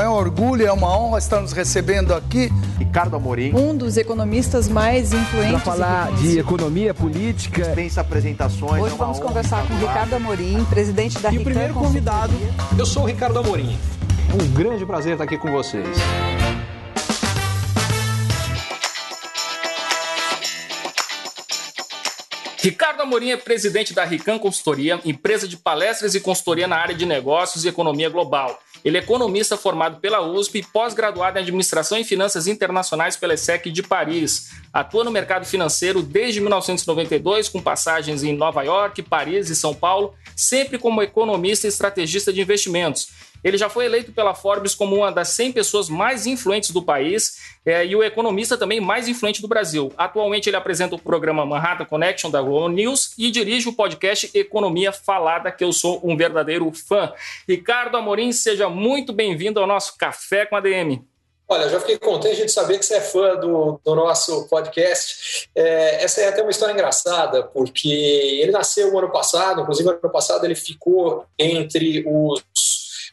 É 0.00 0.08
um 0.08 0.12
orgulho, 0.12 0.66
é 0.66 0.72
uma 0.72 0.96
honra 0.96 1.18
estar 1.18 1.40
nos 1.40 1.52
recebendo 1.52 2.14
aqui. 2.14 2.50
Ricardo 2.78 3.14
Amorim. 3.14 3.54
Um 3.54 3.76
dos 3.76 3.98
economistas 3.98 4.66
mais 4.66 5.12
influentes. 5.12 5.52
Para 5.52 5.60
falar 5.60 6.12
de 6.12 6.38
economia 6.38 6.94
política. 6.94 7.62
Dispensa 7.62 8.00
apresentações. 8.00 8.82
Hoje 8.82 8.96
vamos 8.96 9.18
conversar 9.20 9.66
com 9.68 9.74
Ricardo 9.74 10.14
Amorim, 10.14 10.64
presidente 10.64 11.18
da 11.18 11.30
E 11.30 11.38
o 11.38 11.44
primeiro 11.44 11.74
convidado, 11.74 12.32
eu 12.78 12.86
sou 12.86 13.02
o 13.02 13.06
Ricardo 13.06 13.38
Amorim. 13.38 13.78
Um 14.34 14.54
grande 14.54 14.86
prazer 14.86 15.12
estar 15.12 15.24
aqui 15.24 15.36
com 15.36 15.52
vocês. 15.52 15.86
Ricardo 22.62 23.02
Amorim 23.02 23.30
é 23.30 23.36
presidente 23.36 23.92
da 23.92 24.04
Rican 24.04 24.38
Consultoria, 24.38 25.00
empresa 25.04 25.48
de 25.48 25.56
palestras 25.56 26.14
e 26.14 26.20
consultoria 26.20 26.68
na 26.68 26.76
área 26.76 26.94
de 26.94 27.04
negócios 27.04 27.64
e 27.64 27.68
economia 27.68 28.08
global. 28.08 28.56
Ele 28.84 28.96
é 28.96 29.00
economista 29.00 29.56
formado 29.56 30.00
pela 30.00 30.20
USP 30.20 30.58
e 30.58 30.62
pós-graduado 30.62 31.38
em 31.38 31.42
Administração 31.42 31.98
e 31.98 32.04
Finanças 32.04 32.46
Internacionais 32.46 33.16
pela 33.16 33.34
ESSEC 33.34 33.70
de 33.70 33.82
Paris. 33.82 34.50
Atua 34.72 35.04
no 35.04 35.10
mercado 35.10 35.44
financeiro 35.44 36.02
desde 36.02 36.40
1992, 36.40 37.48
com 37.48 37.62
passagens 37.62 38.24
em 38.24 38.36
Nova 38.36 38.62
York, 38.62 39.02
Paris 39.02 39.50
e 39.50 39.56
São 39.56 39.74
Paulo, 39.74 40.14
sempre 40.36 40.78
como 40.78 41.02
economista 41.02 41.66
e 41.66 41.68
estrategista 41.68 42.32
de 42.32 42.40
investimentos. 42.40 43.08
Ele 43.42 43.58
já 43.58 43.68
foi 43.68 43.86
eleito 43.86 44.12
pela 44.12 44.34
Forbes 44.34 44.74
como 44.74 44.96
uma 44.96 45.10
das 45.10 45.28
100 45.28 45.52
pessoas 45.52 45.88
mais 45.88 46.26
influentes 46.26 46.70
do 46.70 46.82
país 46.82 47.38
é, 47.64 47.84
e 47.84 47.94
o 47.96 48.02
economista 48.02 48.56
também 48.56 48.80
mais 48.80 49.08
influente 49.08 49.42
do 49.42 49.48
Brasil. 49.48 49.92
Atualmente 49.96 50.48
ele 50.48 50.56
apresenta 50.56 50.94
o 50.94 50.98
programa 50.98 51.44
Manhattan 51.44 51.84
Connection 51.84 52.30
da 52.30 52.40
Globo 52.40 52.68
News 52.68 53.12
e 53.18 53.30
dirige 53.30 53.68
o 53.68 53.72
podcast 53.72 54.30
Economia 54.34 54.92
Falada, 54.92 55.50
que 55.50 55.64
eu 55.64 55.72
sou 55.72 56.00
um 56.04 56.16
verdadeiro 56.16 56.70
fã. 56.72 57.12
Ricardo 57.48 57.96
Amorim, 57.96 58.32
seja 58.32 58.68
muito 58.68 59.12
bem-vindo 59.12 59.60
ao 59.60 59.66
nosso 59.66 59.96
Café 59.96 60.46
com 60.46 60.56
a 60.56 60.60
DM. 60.60 61.04
Olha, 61.52 61.68
já 61.68 61.78
fiquei 61.80 61.98
contente 61.98 62.46
de 62.46 62.50
saber 62.50 62.78
que 62.78 62.86
você 62.86 62.94
é 62.94 63.00
fã 63.02 63.36
do, 63.36 63.78
do 63.84 63.94
nosso 63.94 64.48
podcast. 64.48 65.50
É, 65.54 66.02
essa 66.02 66.22
é 66.22 66.28
até 66.28 66.40
uma 66.40 66.50
história 66.50 66.72
engraçada, 66.72 67.42
porque 67.42 67.90
ele 67.90 68.52
nasceu 68.52 68.90
o 68.90 68.98
ano 68.98 69.10
passado, 69.10 69.60
inclusive 69.60 69.86
ano 69.86 70.10
passado 70.10 70.44
ele 70.46 70.54
ficou 70.54 71.26
entre 71.38 72.04
os 72.06 72.42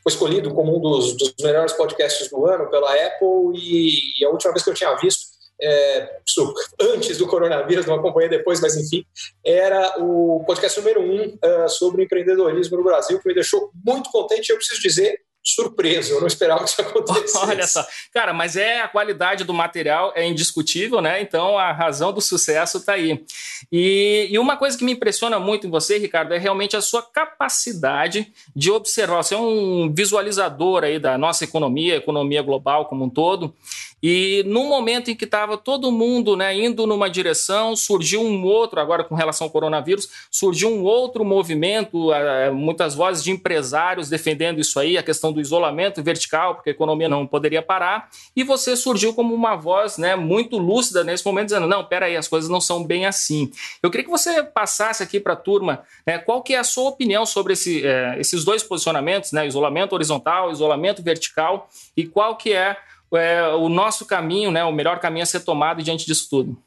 foi 0.09 0.29
escolhido 0.29 0.53
como 0.53 0.77
um 0.77 0.81
dos, 0.81 1.15
dos 1.15 1.33
melhores 1.41 1.73
podcasts 1.73 2.29
do 2.29 2.45
ano 2.45 2.69
pela 2.69 2.91
Apple 2.93 3.53
e, 3.55 4.19
e, 4.19 4.25
a 4.25 4.29
última 4.29 4.51
vez 4.51 4.63
que 4.63 4.69
eu 4.69 4.73
tinha 4.73 4.95
visto, 4.95 5.29
é, 5.61 6.19
isso, 6.25 6.53
antes 6.81 7.17
do 7.17 7.27
coronavírus, 7.27 7.85
não 7.85 7.95
acompanhei 7.95 8.29
depois, 8.29 8.61
mas 8.61 8.75
enfim, 8.77 9.03
era 9.45 9.95
o 9.99 10.43
podcast 10.45 10.79
número 10.79 11.01
um 11.01 11.25
uh, 11.25 11.69
sobre 11.69 12.03
empreendedorismo 12.03 12.77
no 12.77 12.83
Brasil, 12.83 13.19
que 13.19 13.27
me 13.27 13.33
deixou 13.33 13.69
muito 13.85 14.09
contente. 14.09 14.49
Eu 14.49 14.55
preciso 14.55 14.81
dizer 14.81 15.19
surpreso, 15.53 16.13
eu 16.13 16.19
não 16.19 16.27
esperava 16.27 16.63
que 16.63 16.69
isso 16.69 16.81
acontecesse. 16.81 17.37
Olha 17.37 17.67
só, 17.67 17.85
cara, 18.13 18.33
mas 18.33 18.55
é 18.55 18.81
a 18.81 18.87
qualidade 18.87 19.43
do 19.43 19.53
material 19.53 20.11
é 20.15 20.27
indiscutível, 20.27 21.01
né? 21.01 21.21
Então 21.21 21.57
a 21.57 21.71
razão 21.71 22.11
do 22.13 22.21
sucesso 22.21 22.77
está 22.77 22.93
aí. 22.93 23.23
E, 23.71 24.27
e, 24.31 24.39
uma 24.39 24.57
coisa 24.57 24.77
que 24.77 24.83
me 24.83 24.93
impressiona 24.93 25.39
muito 25.39 25.67
em 25.67 25.69
você, 25.69 25.97
Ricardo, 25.97 26.33
é 26.33 26.37
realmente 26.37 26.75
a 26.75 26.81
sua 26.81 27.01
capacidade 27.01 28.31
de 28.55 28.71
observar. 28.71 29.23
Você 29.23 29.35
é 29.35 29.37
um 29.37 29.93
visualizador 29.93 30.83
aí 30.83 30.99
da 30.99 31.17
nossa 31.17 31.43
economia, 31.43 31.95
economia 31.95 32.41
global 32.41 32.85
como 32.85 33.05
um 33.05 33.09
todo. 33.09 33.53
E 34.01 34.43
no 34.45 34.63
momento 34.63 35.11
em 35.11 35.15
que 35.15 35.25
estava 35.25 35.57
todo 35.57 35.91
mundo 35.91 36.35
né, 36.35 36.55
indo 36.55 36.87
numa 36.87 37.09
direção, 37.09 37.75
surgiu 37.75 38.21
um 38.21 38.45
outro, 38.45 38.79
agora 38.79 39.03
com 39.03 39.13
relação 39.13 39.45
ao 39.45 39.51
coronavírus, 39.51 40.09
surgiu 40.31 40.69
um 40.69 40.83
outro 40.83 41.25
movimento, 41.25 42.09
muitas 42.53 42.95
vozes 42.95 43.23
de 43.23 43.31
empresários 43.31 44.09
defendendo 44.09 44.59
isso 44.59 44.79
aí, 44.79 44.97
a 44.97 45.03
questão 45.03 45.33
do 45.33 45.38
isolamento 45.39 46.01
vertical, 46.03 46.55
porque 46.55 46.69
a 46.69 46.73
economia 46.73 47.09
não 47.09 47.25
poderia 47.25 47.61
parar, 47.61 48.09
e 48.35 48.43
você 48.43 48.75
surgiu 48.75 49.13
como 49.13 49.33
uma 49.33 49.55
voz 49.55 49.97
né, 49.97 50.15
muito 50.15 50.57
lúcida 50.57 51.03
nesse 51.03 51.25
momento, 51.25 51.45
dizendo, 51.45 51.67
não, 51.67 51.83
peraí, 51.83 52.15
as 52.15 52.27
coisas 52.27 52.49
não 52.49 52.61
são 52.61 52.83
bem 52.83 53.05
assim. 53.05 53.51
Eu 53.81 53.89
queria 53.89 54.05
que 54.05 54.11
você 54.11 54.43
passasse 54.43 55.03
aqui 55.03 55.19
para 55.19 55.33
a 55.33 55.37
turma 55.37 55.83
né, 56.05 56.17
qual 56.17 56.41
que 56.41 56.53
é 56.53 56.59
a 56.59 56.63
sua 56.63 56.89
opinião 56.89 57.25
sobre 57.25 57.53
esse, 57.53 57.85
é, 57.85 58.19
esses 58.19 58.43
dois 58.43 58.63
posicionamentos, 58.63 59.31
né, 59.31 59.47
isolamento 59.47 59.93
horizontal, 59.93 60.51
isolamento 60.51 61.01
vertical, 61.01 61.69
e 61.95 62.05
qual 62.05 62.35
que 62.35 62.53
é 62.53 62.77
é, 63.17 63.47
o 63.55 63.69
nosso 63.69 64.05
caminho, 64.05 64.51
né, 64.51 64.63
o 64.63 64.71
melhor 64.71 64.99
caminho 64.99 65.23
a 65.23 65.25
ser 65.25 65.39
tomado 65.39 65.81
diante 65.81 66.05
disso 66.05 66.27
tudo? 66.29 66.57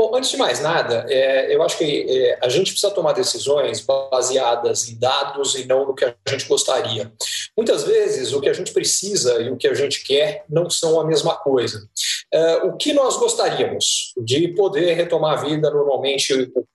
Bom, 0.00 0.16
antes 0.16 0.30
de 0.30 0.38
mais 0.38 0.60
nada, 0.60 1.04
é, 1.10 1.54
eu 1.54 1.62
acho 1.62 1.76
que 1.76 2.06
é, 2.08 2.38
a 2.42 2.48
gente 2.48 2.72
precisa 2.72 2.90
tomar 2.90 3.12
decisões 3.12 3.82
baseadas 3.82 4.88
em 4.88 4.98
dados 4.98 5.54
e 5.56 5.66
não 5.66 5.84
no 5.84 5.94
que 5.94 6.06
a 6.06 6.14
gente 6.26 6.48
gostaria. 6.48 7.12
Muitas 7.54 7.84
vezes, 7.84 8.32
o 8.32 8.40
que 8.40 8.48
a 8.48 8.52
gente 8.54 8.72
precisa 8.72 9.42
e 9.42 9.50
o 9.50 9.58
que 9.58 9.68
a 9.68 9.74
gente 9.74 10.02
quer 10.02 10.46
não 10.48 10.70
são 10.70 10.98
a 10.98 11.04
mesma 11.04 11.36
coisa. 11.36 11.86
É, 12.32 12.56
o 12.64 12.78
que 12.78 12.94
nós 12.94 13.18
gostaríamos 13.18 14.14
de 14.16 14.48
poder 14.54 14.94
retomar 14.94 15.38
a 15.38 15.44
vida 15.44 15.70
normalmente 15.70 16.32
o 16.32 16.66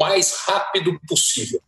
mais 0.00 0.32
rápido 0.46 0.98
possível. 1.06 1.60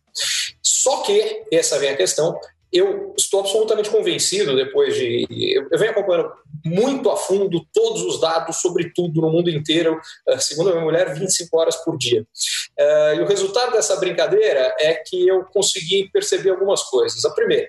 Só 0.63 1.03
que, 1.03 1.43
essa 1.51 1.77
vem 1.77 1.91
a 1.91 1.95
questão, 1.95 2.39
eu 2.73 3.13
estou 3.15 3.41
absolutamente 3.41 3.89
convencido, 3.89 4.55
depois 4.55 4.95
de. 4.95 5.27
Eu 5.71 5.77
venho 5.77 5.91
acompanhando 5.91 6.31
muito 6.65 7.09
a 7.11 7.15
fundo 7.15 7.63
todos 7.71 8.01
os 8.01 8.19
dados 8.19 8.57
sobre 8.57 8.91
tudo 8.95 9.21
no 9.21 9.29
mundo 9.29 9.49
inteiro, 9.49 9.99
eh, 10.27 10.39
segundo 10.39 10.69
a 10.69 10.73
minha 10.73 10.83
mulher, 10.83 11.13
25 11.13 11.57
horas 11.57 11.75
por 11.77 11.97
dia. 11.97 12.25
Eh, 12.77 13.15
e 13.17 13.21
o 13.21 13.27
resultado 13.27 13.73
dessa 13.73 13.95
brincadeira 13.97 14.75
é 14.79 14.95
que 14.95 15.27
eu 15.27 15.43
consegui 15.45 16.09
perceber 16.11 16.49
algumas 16.49 16.81
coisas. 16.83 17.23
A 17.25 17.29
primeira, 17.29 17.67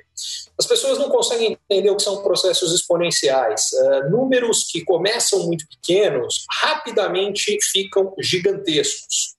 as 0.59 0.67
pessoas 0.67 0.99
não 0.99 1.11
conseguem 1.11 1.59
entender 1.71 1.91
o 1.91 1.97
que 1.97 2.03
são 2.03 2.23
processos 2.23 2.73
exponenciais. 2.73 3.73
Uh, 3.73 4.11
números 4.11 4.65
que 4.71 4.85
começam 4.85 5.41
muito 5.41 5.67
pequenos 5.69 6.47
rapidamente 6.63 7.59
ficam 7.61 8.15
gigantescos. 8.21 9.35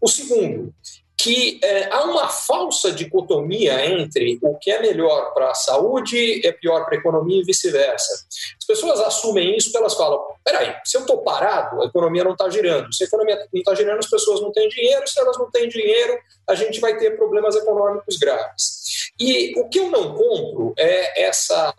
O 0.00 0.06
segundo, 0.06 0.72
que 1.20 1.58
é, 1.64 1.92
há 1.92 2.04
uma 2.04 2.28
falsa 2.28 2.92
dicotomia 2.92 3.84
entre 3.84 4.38
o 4.40 4.56
que 4.56 4.70
é 4.70 4.80
melhor 4.80 5.34
para 5.34 5.50
a 5.50 5.54
saúde 5.54 6.46
é 6.46 6.52
pior 6.52 6.84
para 6.84 6.94
a 6.94 6.98
economia 6.98 7.40
e 7.40 7.44
vice-versa. 7.44 8.26
As 8.56 8.64
pessoas 8.64 9.00
assumem 9.00 9.56
isso 9.56 9.66
porque 9.66 9.78
elas 9.78 9.94
falam: 9.94 10.24
peraí, 10.44 10.76
se 10.84 10.96
eu 10.96 11.00
estou 11.00 11.18
parado, 11.22 11.82
a 11.82 11.86
economia 11.86 12.22
não 12.22 12.32
está 12.32 12.48
girando. 12.48 12.94
Se 12.94 13.02
a 13.02 13.06
economia 13.08 13.36
não 13.36 13.60
está 13.60 13.74
girando, 13.74 13.98
as 13.98 14.08
pessoas 14.08 14.40
não 14.40 14.52
têm 14.52 14.68
dinheiro. 14.68 15.08
Se 15.08 15.20
elas 15.20 15.36
não 15.36 15.50
têm 15.50 15.68
dinheiro, 15.68 16.16
a 16.48 16.54
gente 16.54 16.78
vai 16.78 16.96
ter 16.96 17.16
problemas 17.16 17.56
econômicos 17.56 18.16
graves. 18.16 19.10
E 19.18 19.58
o 19.60 19.68
que 19.68 19.80
eu 19.80 19.90
não 19.90 20.14
compro 20.14 20.72
é 20.78 21.24
essa 21.24 21.74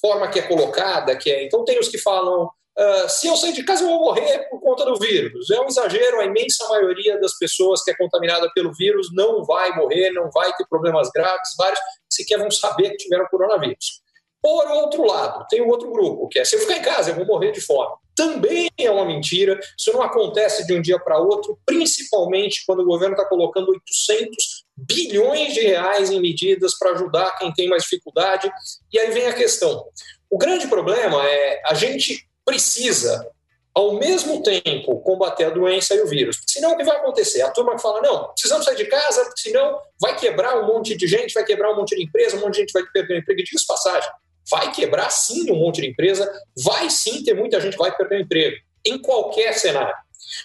forma 0.00 0.28
que 0.28 0.38
é 0.38 0.42
colocada, 0.42 1.16
que 1.16 1.30
é. 1.30 1.44
Então, 1.44 1.64
tem 1.64 1.78
os 1.80 1.88
que 1.88 1.98
falam 1.98 2.48
Uh, 2.78 3.08
se 3.08 3.26
eu 3.26 3.36
sair 3.36 3.52
de 3.52 3.64
casa, 3.64 3.82
eu 3.82 3.88
vou 3.88 3.98
morrer 3.98 4.48
por 4.48 4.60
conta 4.60 4.84
do 4.84 4.96
vírus. 4.96 5.50
É 5.50 5.60
um 5.60 5.66
exagero, 5.66 6.20
a 6.20 6.24
imensa 6.24 6.68
maioria 6.68 7.18
das 7.20 7.36
pessoas 7.36 7.82
que 7.82 7.90
é 7.90 7.96
contaminada 7.96 8.48
pelo 8.54 8.72
vírus 8.72 9.08
não 9.12 9.44
vai 9.44 9.74
morrer, 9.74 10.10
não 10.12 10.30
vai 10.30 10.52
ter 10.54 10.64
problemas 10.68 11.10
graves, 11.10 11.56
vários 11.58 11.80
sequer 12.08 12.38
vão 12.38 12.50
saber 12.52 12.90
que 12.90 12.98
tiveram 12.98 13.26
coronavírus. 13.26 14.00
Por 14.40 14.70
outro 14.70 15.04
lado, 15.04 15.44
tem 15.50 15.60
um 15.60 15.68
outro 15.68 15.90
grupo, 15.90 16.28
que 16.28 16.38
é 16.38 16.44
se 16.44 16.54
eu 16.54 16.60
ficar 16.60 16.76
em 16.76 16.82
casa, 16.82 17.10
eu 17.10 17.16
vou 17.16 17.26
morrer 17.26 17.50
de 17.50 17.60
fome. 17.60 17.96
Também 18.14 18.70
é 18.78 18.90
uma 18.90 19.04
mentira, 19.04 19.58
isso 19.76 19.92
não 19.92 20.02
acontece 20.02 20.64
de 20.64 20.74
um 20.74 20.80
dia 20.80 20.98
para 21.00 21.18
outro, 21.18 21.58
principalmente 21.66 22.62
quando 22.64 22.80
o 22.80 22.84
governo 22.84 23.16
está 23.16 23.28
colocando 23.28 23.70
800 23.70 24.64
bilhões 24.76 25.52
de 25.52 25.62
reais 25.62 26.10
em 26.10 26.20
medidas 26.20 26.78
para 26.78 26.92
ajudar 26.92 27.36
quem 27.38 27.52
tem 27.52 27.68
mais 27.68 27.82
dificuldade. 27.82 28.48
E 28.92 28.98
aí 28.98 29.10
vem 29.10 29.26
a 29.26 29.32
questão. 29.32 29.84
O 30.30 30.38
grande 30.38 30.68
problema 30.68 31.26
é 31.28 31.60
a 31.66 31.74
gente 31.74 32.27
precisa, 32.48 33.30
ao 33.74 33.98
mesmo 33.98 34.42
tempo, 34.42 35.00
combater 35.00 35.44
a 35.44 35.50
doença 35.50 35.94
e 35.94 36.00
o 36.00 36.06
vírus. 36.06 36.40
Senão, 36.46 36.72
o 36.72 36.76
que 36.78 36.82
vai 36.82 36.96
acontecer? 36.96 37.42
A 37.42 37.50
turma 37.50 37.76
que 37.76 37.82
fala, 37.82 38.00
não, 38.00 38.28
precisamos 38.28 38.64
sair 38.64 38.76
de 38.76 38.86
casa, 38.86 39.30
senão 39.36 39.78
vai 40.00 40.16
quebrar 40.16 40.58
um 40.58 40.66
monte 40.66 40.96
de 40.96 41.06
gente, 41.06 41.34
vai 41.34 41.44
quebrar 41.44 41.70
um 41.72 41.76
monte 41.76 41.94
de 41.94 42.02
empresa, 42.02 42.36
um 42.36 42.40
monte 42.40 42.54
de 42.54 42.60
gente 42.60 42.72
vai 42.72 42.82
perder 42.86 43.16
o 43.16 43.18
emprego. 43.18 43.42
Diga 43.44 43.62
passagem, 43.68 44.10
vai 44.50 44.72
quebrar 44.72 45.10
sim 45.10 45.50
um 45.52 45.56
monte 45.56 45.82
de 45.82 45.88
empresa, 45.88 46.26
vai 46.64 46.88
sim 46.88 47.22
ter 47.22 47.34
muita 47.34 47.60
gente 47.60 47.72
que 47.72 47.82
vai 47.82 47.94
perder 47.94 48.16
o 48.16 48.20
emprego, 48.22 48.56
em 48.86 48.98
qualquer 48.98 49.52
cenário. 49.52 49.94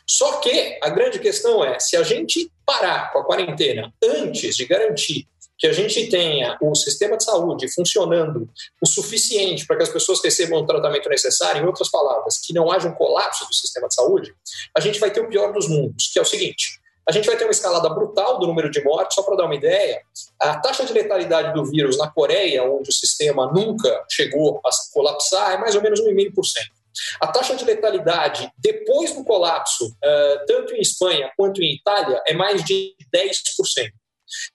Só 0.06 0.40
que 0.40 0.78
a 0.82 0.90
grande 0.90 1.20
questão 1.20 1.64
é, 1.64 1.80
se 1.80 1.96
a 1.96 2.04
gente 2.04 2.52
parar 2.66 3.14
com 3.14 3.20
a 3.20 3.26
quarentena 3.26 3.94
antes 4.04 4.56
de 4.58 4.66
garantir 4.66 5.26
que 5.64 5.68
a 5.68 5.72
gente 5.72 6.10
tenha 6.10 6.58
o 6.62 6.76
sistema 6.76 7.16
de 7.16 7.24
saúde 7.24 7.74
funcionando 7.74 8.50
o 8.82 8.86
suficiente 8.86 9.66
para 9.66 9.78
que 9.78 9.84
as 9.84 9.88
pessoas 9.88 10.22
recebam 10.22 10.60
o 10.60 10.66
tratamento 10.66 11.08
necessário, 11.08 11.64
em 11.64 11.66
outras 11.66 11.90
palavras, 11.90 12.38
que 12.38 12.54
não 12.54 12.70
haja 12.70 12.90
um 12.90 12.94
colapso 12.94 13.48
do 13.48 13.54
sistema 13.54 13.88
de 13.88 13.96
saúde, 13.96 14.36
a 14.76 14.82
gente 14.82 15.00
vai 15.00 15.10
ter 15.10 15.22
o 15.22 15.30
pior 15.30 15.54
dos 15.54 15.70
mundos, 15.70 16.10
que 16.12 16.20
é 16.20 16.22
o 16.22 16.26
seguinte: 16.26 16.82
a 17.08 17.14
gente 17.14 17.26
vai 17.26 17.38
ter 17.38 17.46
uma 17.46 17.52
escalada 17.52 17.88
brutal 17.88 18.40
do 18.40 18.46
número 18.46 18.70
de 18.70 18.84
mortes. 18.84 19.16
Só 19.16 19.24
para 19.24 19.38
dar 19.38 19.46
uma 19.46 19.56
ideia, 19.56 20.02
a 20.38 20.60
taxa 20.60 20.84
de 20.86 20.92
letalidade 20.92 21.54
do 21.54 21.64
vírus 21.64 21.98
na 21.98 22.12
Coreia, 22.12 22.66
onde 22.66 22.90
o 22.90 22.94
sistema 22.94 23.50
nunca 23.50 24.04
chegou 24.12 24.60
a 24.66 24.70
colapsar, 24.92 25.54
é 25.54 25.58
mais 25.58 25.76
ou 25.76 25.82
menos 25.82 26.02
1,5%. 26.02 26.34
A 27.22 27.28
taxa 27.28 27.56
de 27.56 27.64
letalidade 27.64 28.52
depois 28.58 29.14
do 29.14 29.24
colapso, 29.24 29.96
tanto 30.46 30.74
em 30.74 30.82
Espanha 30.82 31.32
quanto 31.38 31.64
em 31.64 31.74
Itália, 31.74 32.22
é 32.28 32.34
mais 32.34 32.66
de 32.66 32.94
10%. 33.16 33.94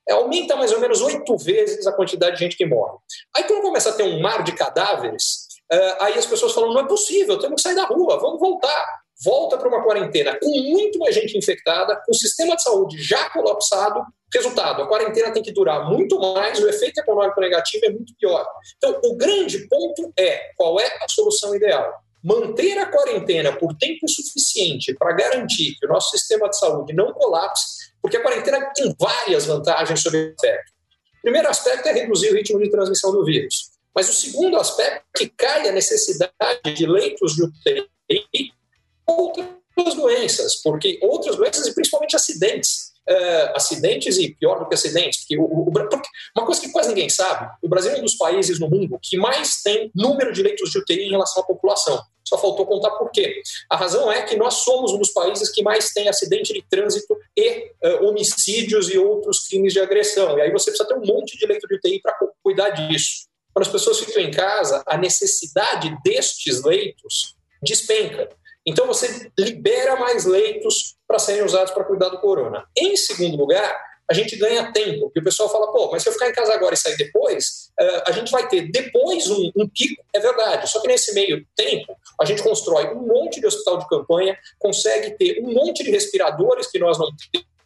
É, 0.08 0.12
aumenta 0.12 0.56
mais 0.56 0.72
ou 0.72 0.80
menos 0.80 1.00
oito 1.00 1.36
vezes 1.36 1.86
a 1.86 1.92
quantidade 1.92 2.36
de 2.36 2.44
gente 2.44 2.56
que 2.56 2.66
morre. 2.66 2.96
Aí 3.36 3.44
quando 3.44 3.62
começa 3.62 3.90
a 3.90 3.92
ter 3.92 4.04
um 4.04 4.20
mar 4.20 4.42
de 4.42 4.52
cadáveres, 4.52 5.46
uh, 5.72 5.96
aí 6.02 6.18
as 6.18 6.26
pessoas 6.26 6.52
falam, 6.52 6.72
não 6.72 6.80
é 6.80 6.86
possível, 6.86 7.38
temos 7.38 7.56
que 7.56 7.68
sair 7.68 7.76
da 7.76 7.84
rua, 7.84 8.18
vamos 8.18 8.40
voltar. 8.40 8.86
Volta 9.24 9.58
para 9.58 9.68
uma 9.68 9.82
quarentena 9.82 10.38
com 10.40 10.48
muito 10.48 10.98
mais 11.00 11.14
gente 11.14 11.36
infectada, 11.36 12.00
com 12.06 12.12
o 12.12 12.14
sistema 12.14 12.54
de 12.54 12.62
saúde 12.62 13.02
já 13.02 13.28
colapsado. 13.30 14.00
Resultado, 14.32 14.82
a 14.82 14.86
quarentena 14.86 15.32
tem 15.32 15.42
que 15.42 15.50
durar 15.50 15.88
muito 15.90 16.18
mais, 16.20 16.60
o 16.60 16.68
efeito 16.68 17.00
econômico 17.00 17.40
negativo 17.40 17.84
é 17.86 17.90
muito 17.90 18.14
pior. 18.16 18.46
Então, 18.76 19.00
o 19.02 19.16
grande 19.16 19.66
ponto 19.66 20.12
é 20.16 20.52
qual 20.56 20.78
é 20.78 20.86
a 21.02 21.08
solução 21.08 21.54
ideal? 21.54 21.92
manter 22.22 22.76
a 22.78 22.86
quarentena 22.86 23.56
por 23.56 23.74
tempo 23.76 24.08
suficiente 24.08 24.94
para 24.94 25.12
garantir 25.12 25.76
que 25.78 25.86
o 25.86 25.88
nosso 25.88 26.10
sistema 26.10 26.48
de 26.48 26.58
saúde 26.58 26.92
não 26.92 27.12
colapse, 27.12 27.87
porque 28.00 28.16
a 28.16 28.22
quarentena 28.22 28.72
tem 28.74 28.94
várias 28.98 29.46
vantagens 29.46 30.00
sobre 30.00 30.18
o 30.18 30.22
efeito. 30.22 30.72
O 31.18 31.22
primeiro 31.22 31.48
aspecto 31.48 31.88
é 31.88 31.92
reduzir 31.92 32.30
o 32.30 32.34
ritmo 32.34 32.58
de 32.58 32.70
transmissão 32.70 33.12
do 33.12 33.24
vírus. 33.24 33.70
Mas 33.94 34.08
o 34.08 34.12
segundo 34.12 34.56
aspecto 34.56 35.04
é 35.14 35.18
que 35.18 35.28
cai 35.28 35.68
a 35.68 35.72
necessidade 35.72 36.74
de 36.74 36.86
leitos 36.86 37.34
de 37.34 37.42
UTI 37.44 38.52
outras 39.06 39.94
doenças, 39.94 40.56
porque 40.62 40.98
outras 41.02 41.36
doenças 41.36 41.66
e 41.66 41.74
principalmente 41.74 42.14
acidentes 42.14 42.92
uh, 43.08 43.56
acidentes 43.56 44.18
e 44.18 44.34
pior 44.34 44.58
do 44.58 44.68
que 44.68 44.74
acidentes, 44.74 45.20
porque, 45.20 45.38
o, 45.38 45.44
o, 45.44 45.72
porque 45.72 46.08
uma 46.36 46.44
coisa 46.44 46.60
que 46.60 46.70
quase 46.70 46.88
ninguém 46.88 47.08
sabe, 47.08 47.50
o 47.62 47.68
Brasil 47.68 47.92
é 47.92 47.98
um 47.98 48.02
dos 48.02 48.16
países 48.16 48.60
no 48.60 48.68
mundo 48.68 48.98
que 49.02 49.16
mais 49.16 49.62
tem 49.62 49.90
número 49.94 50.32
de 50.32 50.42
leitos 50.42 50.70
de 50.70 50.78
UTI 50.78 51.06
em 51.06 51.10
relação 51.10 51.42
à 51.42 51.46
população. 51.46 52.02
Só 52.24 52.36
faltou 52.36 52.66
contar 52.66 52.90
por 52.90 53.10
quê. 53.10 53.40
A 53.70 53.76
razão 53.76 54.12
é 54.12 54.22
que 54.22 54.36
nós 54.36 54.54
somos 54.56 54.92
um 54.92 54.98
dos 54.98 55.10
países 55.10 55.50
que 55.50 55.62
mais 55.62 55.92
tem 55.94 56.08
acidente 56.08 56.52
de 56.52 56.62
trânsito 56.68 57.16
e 57.34 57.72
uh, 57.82 58.04
homicídios 58.06 58.90
e 58.90 58.98
outros 58.98 59.48
crimes 59.48 59.72
de 59.72 59.80
agressão. 59.80 60.36
E 60.36 60.42
aí 60.42 60.52
você 60.52 60.70
precisa 60.70 60.86
ter 60.86 60.94
um 60.94 61.06
monte 61.06 61.38
de 61.38 61.46
leito 61.46 61.66
de 61.66 61.76
UTI 61.76 62.02
para 62.02 62.14
cuidar 62.42 62.68
disso. 62.70 63.26
Quando 63.54 63.66
as 63.66 63.72
pessoas 63.72 63.98
ficam 64.00 64.22
em 64.22 64.30
casa, 64.30 64.82
a 64.86 64.98
necessidade 64.98 65.96
destes 66.04 66.62
leitos 66.62 67.34
despenca. 67.62 68.28
Então 68.66 68.86
você 68.86 69.30
libera 69.38 69.96
mais 69.96 70.24
leitos 70.24 70.96
para 71.06 71.18
serem 71.18 71.42
usados 71.42 71.72
para 71.72 71.84
cuidar 71.84 72.08
do 72.08 72.20
corona. 72.20 72.66
Em 72.76 72.96
segundo 72.96 73.36
lugar, 73.36 73.74
a 74.10 74.14
gente 74.14 74.36
ganha 74.36 74.72
tempo, 74.72 75.02
porque 75.02 75.20
o 75.20 75.24
pessoal 75.24 75.50
fala, 75.50 75.70
pô, 75.70 75.90
mas 75.90 76.02
se 76.02 76.08
eu 76.08 76.12
ficar 76.14 76.30
em 76.30 76.32
casa 76.32 76.54
agora 76.54 76.72
e 76.74 76.78
sair 76.78 76.96
depois, 76.96 77.70
uh, 77.78 78.02
a 78.06 78.12
gente 78.12 78.32
vai 78.32 78.48
ter 78.48 78.70
depois 78.70 79.28
um, 79.28 79.52
um, 79.54 79.68
pico, 79.68 80.02
é 80.14 80.18
verdade, 80.18 80.68
só 80.68 80.80
que 80.80 80.88
nesse 80.88 81.12
meio 81.12 81.46
tempo 81.54 81.94
a 82.18 82.24
gente 82.24 82.42
constrói 82.42 82.88
um 82.88 83.06
monte 83.06 83.38
de 83.38 83.46
hospital 83.46 83.78
de 83.78 83.86
campanha, 83.86 84.38
consegue 84.58 85.10
ter 85.10 85.42
um 85.42 85.52
monte 85.52 85.84
de 85.84 85.90
respiradores 85.90 86.68
que 86.68 86.78
nós 86.78 86.98
não 86.98 87.08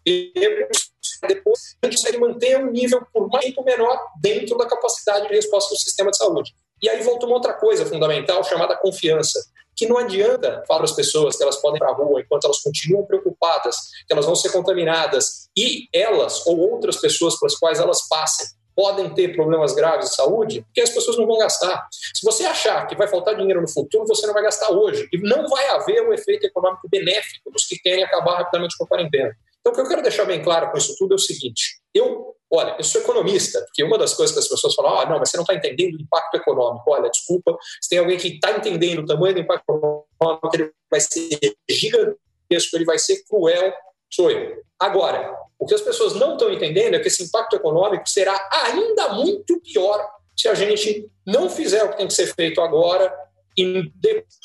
temos, 0.05 0.93
depois 1.29 1.77
a 1.81 1.87
gente 1.87 1.97
consegue 1.97 2.19
manter 2.19 2.59
um 2.59 2.73
nível 2.73 3.07
por 3.13 3.29
mais 3.29 3.45
tempo 3.45 3.63
menor 3.63 3.97
dentro 4.21 4.59
da 4.59 4.67
capacidade 4.67 5.29
de 5.29 5.35
resposta 5.35 5.73
do 5.73 5.79
sistema 5.79 6.11
de 6.11 6.17
saúde. 6.17 6.53
E 6.83 6.89
aí 6.89 7.01
volta 7.03 7.27
uma 7.27 7.37
outra 7.37 7.53
coisa 7.53 7.87
fundamental 7.87 8.43
chamada 8.43 8.77
confiança 8.77 9.39
que 9.77 9.87
não 9.87 9.99
adianta 9.99 10.63
falar 10.67 10.81
para 10.81 10.85
as 10.85 10.93
pessoas 10.93 11.37
que 11.37 11.43
elas 11.43 11.57
podem 11.57 11.77
ir 11.77 11.81
para 11.81 11.91
a 11.91 11.95
rua 11.95 12.21
enquanto 12.21 12.45
elas 12.45 12.61
continuam 12.61 13.05
preocupadas, 13.05 13.77
que 14.07 14.13
elas 14.13 14.27
vão 14.27 14.35
ser 14.35 14.51
contaminadas 14.51 15.49
e 15.57 15.89
elas 15.93 16.47
ou 16.47 16.59
outras 16.59 16.97
pessoas 16.97 17.39
para 17.39 17.47
as 17.47 17.57
quais 17.57 17.81
elas 17.81 18.07
passem 18.09 18.47
podem 18.75 19.13
ter 19.15 19.35
problemas 19.35 19.75
graves 19.75 20.11
de 20.11 20.17
saúde, 20.17 20.63
porque 20.63 20.81
as 20.81 20.91
pessoas 20.91 21.17
não 21.19 21.27
vão 21.27 21.39
gastar. 21.39 21.87
Se 22.15 22.25
você 22.25 22.45
achar 22.45 22.87
que 22.87 22.97
vai 22.97 23.07
faltar 23.07 23.37
dinheiro 23.37 23.61
no 23.61 23.69
futuro, 23.69 24.07
você 24.07 24.27
não 24.27 24.35
vai 24.35 24.43
gastar 24.43 24.73
hoje. 24.73 25.09
E 25.13 25.19
não 25.19 25.47
vai 25.47 25.69
haver 25.69 26.09
um 26.09 26.13
efeito 26.13 26.47
econômico 26.47 26.89
benéfico 26.89 27.51
dos 27.51 27.67
que 27.67 27.77
querem 27.77 28.03
acabar 28.03 28.39
rapidamente 28.39 28.77
com 28.77 28.85
a 28.85 28.87
quarentena. 28.87 29.37
Então, 29.61 29.73
o 29.73 29.75
que 29.75 29.81
eu 29.81 29.89
quero 29.89 30.03
deixar 30.03 30.25
bem 30.25 30.43
claro 30.43 30.71
com 30.71 30.79
isso 30.79 30.95
tudo 30.99 31.13
é 31.13 31.17
o 31.17 31.19
seguinte: 31.19 31.82
eu, 31.95 32.35
olha, 32.51 32.77
eu 32.79 32.85
sou 32.85 33.01
economista, 33.01 33.61
porque 33.61 33.83
uma 33.83 33.99
das 33.99 34.15
coisas 34.15 34.35
que 34.35 34.41
as 34.41 34.49
pessoas 34.49 34.75
falam, 34.75 34.99
ah, 34.99 35.07
não, 35.09 35.19
mas 35.19 35.31
você 35.31 35.37
não 35.37 35.45
está 35.45 35.55
entendendo 35.55 35.95
o 35.95 36.03
impacto 36.03 36.35
econômico. 36.37 36.85
Olha, 36.87 37.11
desculpa, 37.11 37.57
se 37.81 37.89
tem 37.89 37.99
alguém 37.99 38.17
que 38.17 38.29
está 38.29 38.53
entendendo 38.53 39.01
o 39.01 39.07
tamanho 39.07 39.35
do 39.35 39.41
impacto 39.41 39.65
econômico, 39.65 40.51
ele 40.55 40.73
vai 40.91 41.01
ser 41.01 41.39
gigantesco, 41.69 42.77
ele 42.77 42.85
vai 42.85 42.99
ser 42.99 43.23
cruel, 43.25 43.73
sou 44.11 44.31
eu. 44.31 44.63
Agora, 44.79 45.35
o 45.59 45.67
que 45.67 45.75
as 45.75 45.81
pessoas 45.81 46.15
não 46.15 46.33
estão 46.33 46.53
entendendo 46.53 46.95
é 46.95 46.99
que 46.99 47.09
esse 47.09 47.23
impacto 47.23 47.57
econômico 47.57 48.09
será 48.09 48.49
ainda 48.51 49.15
muito 49.15 49.61
pior 49.61 50.05
se 50.37 50.49
a 50.49 50.55
gente 50.55 51.09
não 51.27 51.49
fizer 51.49 51.85
o 51.85 51.91
que 51.91 51.99
tem 51.99 52.07
que 52.09 52.15
ser 52.15 52.35
feito 52.35 52.61
agora 52.61 53.15
e 53.57 53.91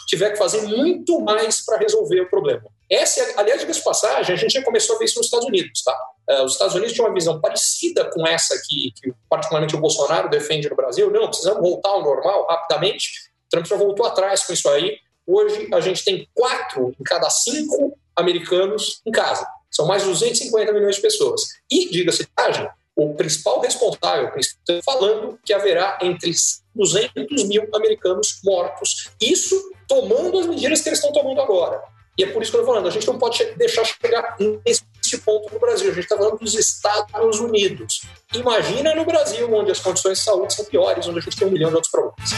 tiver 0.07 0.31
que 0.31 0.37
fazer 0.37 0.61
muito 0.61 1.19
mais 1.21 1.65
para 1.65 1.77
resolver 1.77 2.21
o 2.21 2.29
problema. 2.29 2.69
Essa, 2.89 3.21
é, 3.21 3.33
aliás, 3.37 3.65
de 3.65 3.81
passagem, 3.81 4.33
a 4.33 4.37
gente 4.37 4.51
já 4.51 4.63
começou 4.63 4.95
a 4.95 4.99
ver 4.99 5.05
isso 5.05 5.17
nos 5.17 5.27
Estados 5.27 5.47
Unidos. 5.47 5.83
Tá? 5.83 5.97
Uh, 6.29 6.43
os 6.43 6.53
Estados 6.53 6.75
Unidos 6.75 6.93
tinham 6.93 7.07
uma 7.07 7.13
visão 7.13 7.39
parecida 7.41 8.09
com 8.11 8.25
essa 8.25 8.55
que, 8.67 8.91
que, 8.95 9.13
particularmente, 9.29 9.75
o 9.75 9.79
Bolsonaro 9.79 10.29
defende 10.29 10.69
no 10.69 10.75
Brasil. 10.75 11.11
Não, 11.11 11.27
precisamos 11.27 11.61
voltar 11.61 11.89
ao 11.89 12.03
normal 12.03 12.47
rapidamente. 12.47 13.29
Trump 13.49 13.65
já 13.65 13.75
voltou 13.75 14.05
atrás 14.05 14.43
com 14.43 14.53
isso 14.53 14.69
aí. 14.69 14.97
Hoje, 15.25 15.67
a 15.73 15.81
gente 15.81 16.03
tem 16.05 16.27
quatro 16.33 16.95
em 16.97 17.03
cada 17.03 17.29
cinco 17.29 17.97
americanos 18.15 19.01
em 19.05 19.11
casa. 19.11 19.45
São 19.69 19.85
mais 19.85 20.03
de 20.03 20.09
250 20.09 20.71
milhões 20.71 20.95
de 20.95 21.01
pessoas. 21.01 21.41
E, 21.69 21.89
diga-se 21.89 22.25
passagem, 22.27 22.69
o 22.95 23.13
principal 23.13 23.59
responsável, 23.59 24.31
falando 24.83 25.37
que 25.45 25.53
haverá 25.53 25.99
entre 26.01 26.31
200 26.73 27.43
mil 27.47 27.67
americanos 27.75 28.39
mortos. 28.43 29.09
Isso 29.21 29.55
tomando 29.87 30.39
as 30.39 30.47
medidas 30.47 30.81
que 30.81 30.89
eles 30.89 30.99
estão 30.99 31.11
tomando 31.11 31.39
agora. 31.41 31.81
E 32.17 32.23
é 32.23 32.27
por 32.27 32.41
isso 32.41 32.49
que 32.49 32.57
eu 32.57 32.61
estou 32.61 32.73
falando, 32.73 32.87
a 32.87 32.91
gente 32.91 33.05
não 33.05 33.19
pode 33.19 33.45
deixar 33.55 33.85
chegar 33.85 34.35
nesse 34.65 35.19
ponto 35.23 35.53
no 35.53 35.59
Brasil. 35.59 35.91
A 35.91 35.93
gente 35.93 36.05
está 36.05 36.17
falando 36.17 36.39
dos 36.39 36.55
Estados 36.55 37.39
Unidos. 37.39 38.01
Imagina 38.33 38.95
no 38.95 39.05
Brasil, 39.05 39.53
onde 39.53 39.69
as 39.69 39.79
condições 39.79 40.17
de 40.17 40.23
saúde 40.23 40.51
são 40.51 40.65
piores, 40.65 41.07
onde 41.07 41.19
a 41.19 41.21
gente 41.21 41.37
tem 41.37 41.47
um 41.47 41.51
milhão 41.51 41.69
de 41.69 41.75
outros 41.75 41.91
problemas. 41.91 42.31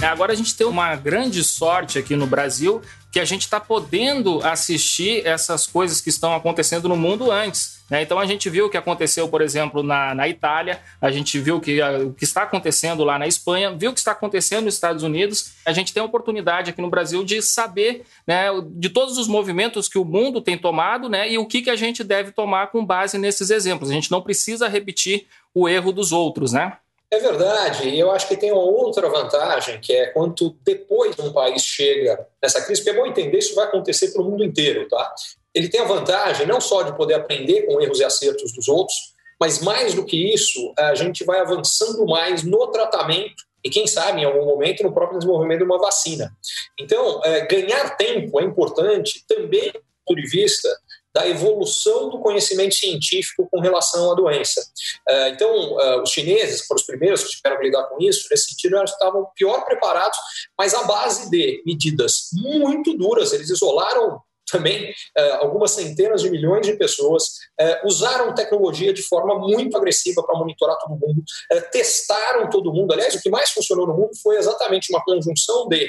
É, 0.00 0.06
agora 0.06 0.32
a 0.32 0.36
gente 0.36 0.56
tem 0.56 0.66
uma 0.66 0.94
grande 0.94 1.42
sorte 1.42 1.98
aqui 1.98 2.14
no 2.14 2.26
Brasil 2.26 2.80
que 3.10 3.18
a 3.18 3.24
gente 3.24 3.42
está 3.42 3.58
podendo 3.58 4.40
assistir 4.44 5.26
essas 5.26 5.66
coisas 5.66 6.00
que 6.00 6.08
estão 6.08 6.34
acontecendo 6.34 6.88
no 6.88 6.96
mundo 6.96 7.30
antes. 7.30 7.80
Né? 7.90 8.02
Então 8.02 8.18
a 8.20 8.24
gente 8.24 8.48
viu 8.48 8.66
o 8.66 8.70
que 8.70 8.76
aconteceu, 8.76 9.28
por 9.28 9.42
exemplo, 9.42 9.82
na, 9.82 10.14
na 10.14 10.28
Itália, 10.28 10.80
a 11.00 11.10
gente 11.10 11.38
viu 11.40 11.60
que, 11.60 11.82
a, 11.82 11.98
o 11.98 12.14
que 12.14 12.22
está 12.22 12.42
acontecendo 12.42 13.02
lá 13.02 13.18
na 13.18 13.26
Espanha, 13.26 13.74
viu 13.74 13.90
o 13.90 13.92
que 13.92 13.98
está 13.98 14.12
acontecendo 14.12 14.66
nos 14.66 14.74
Estados 14.74 15.02
Unidos. 15.02 15.54
A 15.66 15.72
gente 15.72 15.92
tem 15.92 16.00
a 16.00 16.06
oportunidade 16.06 16.70
aqui 16.70 16.80
no 16.80 16.88
Brasil 16.88 17.24
de 17.24 17.42
saber 17.42 18.04
né, 18.26 18.46
de 18.74 18.88
todos 18.88 19.18
os 19.18 19.26
movimentos 19.26 19.88
que 19.88 19.98
o 19.98 20.04
mundo 20.04 20.40
tem 20.40 20.56
tomado 20.56 21.08
né, 21.08 21.30
e 21.30 21.36
o 21.36 21.46
que, 21.46 21.62
que 21.62 21.70
a 21.70 21.76
gente 21.76 22.04
deve 22.04 22.30
tomar 22.30 22.68
com 22.68 22.86
base 22.86 23.18
nesses 23.18 23.50
exemplos. 23.50 23.90
A 23.90 23.94
gente 23.94 24.10
não 24.10 24.22
precisa 24.22 24.68
repetir 24.68 25.26
o 25.52 25.68
erro 25.68 25.90
dos 25.90 26.12
outros, 26.12 26.52
né? 26.52 26.76
É 27.12 27.18
verdade, 27.18 27.88
e 27.88 27.98
eu 27.98 28.10
acho 28.12 28.28
que 28.28 28.36
tem 28.36 28.52
uma 28.52 28.62
outra 28.62 29.08
vantagem, 29.08 29.80
que 29.80 29.92
é 29.92 30.06
quanto 30.06 30.56
depois 30.62 31.18
um 31.18 31.32
país 31.32 31.62
chega 31.62 32.24
nessa 32.40 32.62
crise, 32.64 32.82
porque 32.82 32.96
é 32.96 33.00
bom 33.00 33.06
entender, 33.06 33.36
isso 33.36 33.54
vai 33.56 33.64
acontecer 33.64 34.12
para 34.12 34.22
o 34.22 34.24
mundo 34.24 34.44
inteiro, 34.44 34.88
tá? 34.88 35.12
Ele 35.52 35.68
tem 35.68 35.80
a 35.80 35.84
vantagem 35.84 36.46
não 36.46 36.60
só 36.60 36.82
de 36.82 36.96
poder 36.96 37.14
aprender 37.14 37.62
com 37.62 37.80
erros 37.80 37.98
e 37.98 38.04
acertos 38.04 38.52
dos 38.52 38.68
outros, 38.68 38.96
mas 39.40 39.58
mais 39.58 39.92
do 39.92 40.04
que 40.04 40.32
isso, 40.32 40.72
a 40.78 40.94
gente 40.94 41.24
vai 41.24 41.40
avançando 41.40 42.06
mais 42.06 42.44
no 42.44 42.68
tratamento 42.68 43.42
e, 43.64 43.70
quem 43.70 43.86
sabe, 43.88 44.20
em 44.20 44.24
algum 44.24 44.44
momento, 44.44 44.84
no 44.84 44.92
próprio 44.92 45.18
desenvolvimento 45.18 45.58
de 45.58 45.64
uma 45.64 45.78
vacina. 45.78 46.32
Então, 46.78 47.20
é, 47.24 47.44
ganhar 47.46 47.96
tempo 47.96 48.40
é 48.40 48.44
importante 48.44 49.24
também 49.26 49.72
do 49.72 49.82
ponto 50.06 50.20
de 50.20 50.28
vista 50.28 50.68
da 51.14 51.28
evolução 51.28 52.08
do 52.08 52.20
conhecimento 52.20 52.74
científico 52.74 53.48
com 53.50 53.60
relação 53.60 54.12
à 54.12 54.14
doença. 54.14 54.60
Uh, 55.08 55.26
então, 55.28 55.76
uh, 55.76 56.02
os 56.02 56.10
chineses, 56.10 56.66
foram 56.66 56.80
os 56.80 56.86
primeiros 56.86 57.24
que 57.24 57.30
tiveram 57.30 57.58
que 57.58 57.64
lidar 57.64 57.84
com 57.84 58.00
isso, 58.00 58.28
nesse 58.30 58.50
sentido, 58.50 58.76
eles 58.76 58.92
estavam 58.92 59.26
pior 59.34 59.64
preparados, 59.64 60.18
mas 60.56 60.72
à 60.74 60.84
base 60.84 61.30
de 61.30 61.62
medidas 61.66 62.28
muito 62.32 62.96
duras, 62.96 63.32
eles 63.32 63.50
isolaram 63.50 64.20
também 64.50 64.90
uh, 64.90 65.34
algumas 65.40 65.72
centenas 65.72 66.22
de 66.22 66.30
milhões 66.30 66.66
de 66.66 66.76
pessoas, 66.76 67.38
usaram 67.84 68.34
tecnologia 68.34 68.92
de 68.92 69.02
forma 69.02 69.38
muito 69.38 69.76
agressiva 69.76 70.24
para 70.24 70.36
monitorar 70.38 70.76
todo 70.78 70.98
mundo, 70.98 71.22
testaram 71.70 72.48
todo 72.50 72.72
mundo. 72.72 72.92
Aliás, 72.92 73.14
o 73.14 73.20
que 73.20 73.30
mais 73.30 73.50
funcionou 73.50 73.86
no 73.86 73.94
mundo 73.94 74.10
foi 74.20 74.36
exatamente 74.38 74.90
uma 74.90 75.04
conjunção 75.04 75.68
de 75.68 75.88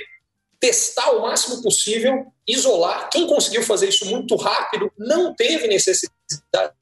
testar 0.62 1.10
o 1.12 1.24
máximo 1.24 1.62
possível, 1.64 2.28
isolar. 2.48 3.10
Quem 3.10 3.26
conseguiu 3.26 3.64
fazer 3.64 3.90
isso 3.90 4.06
muito 4.06 4.36
rápido 4.36 4.92
não 4.96 5.34
teve 5.34 5.68
necessidade 5.68 6.14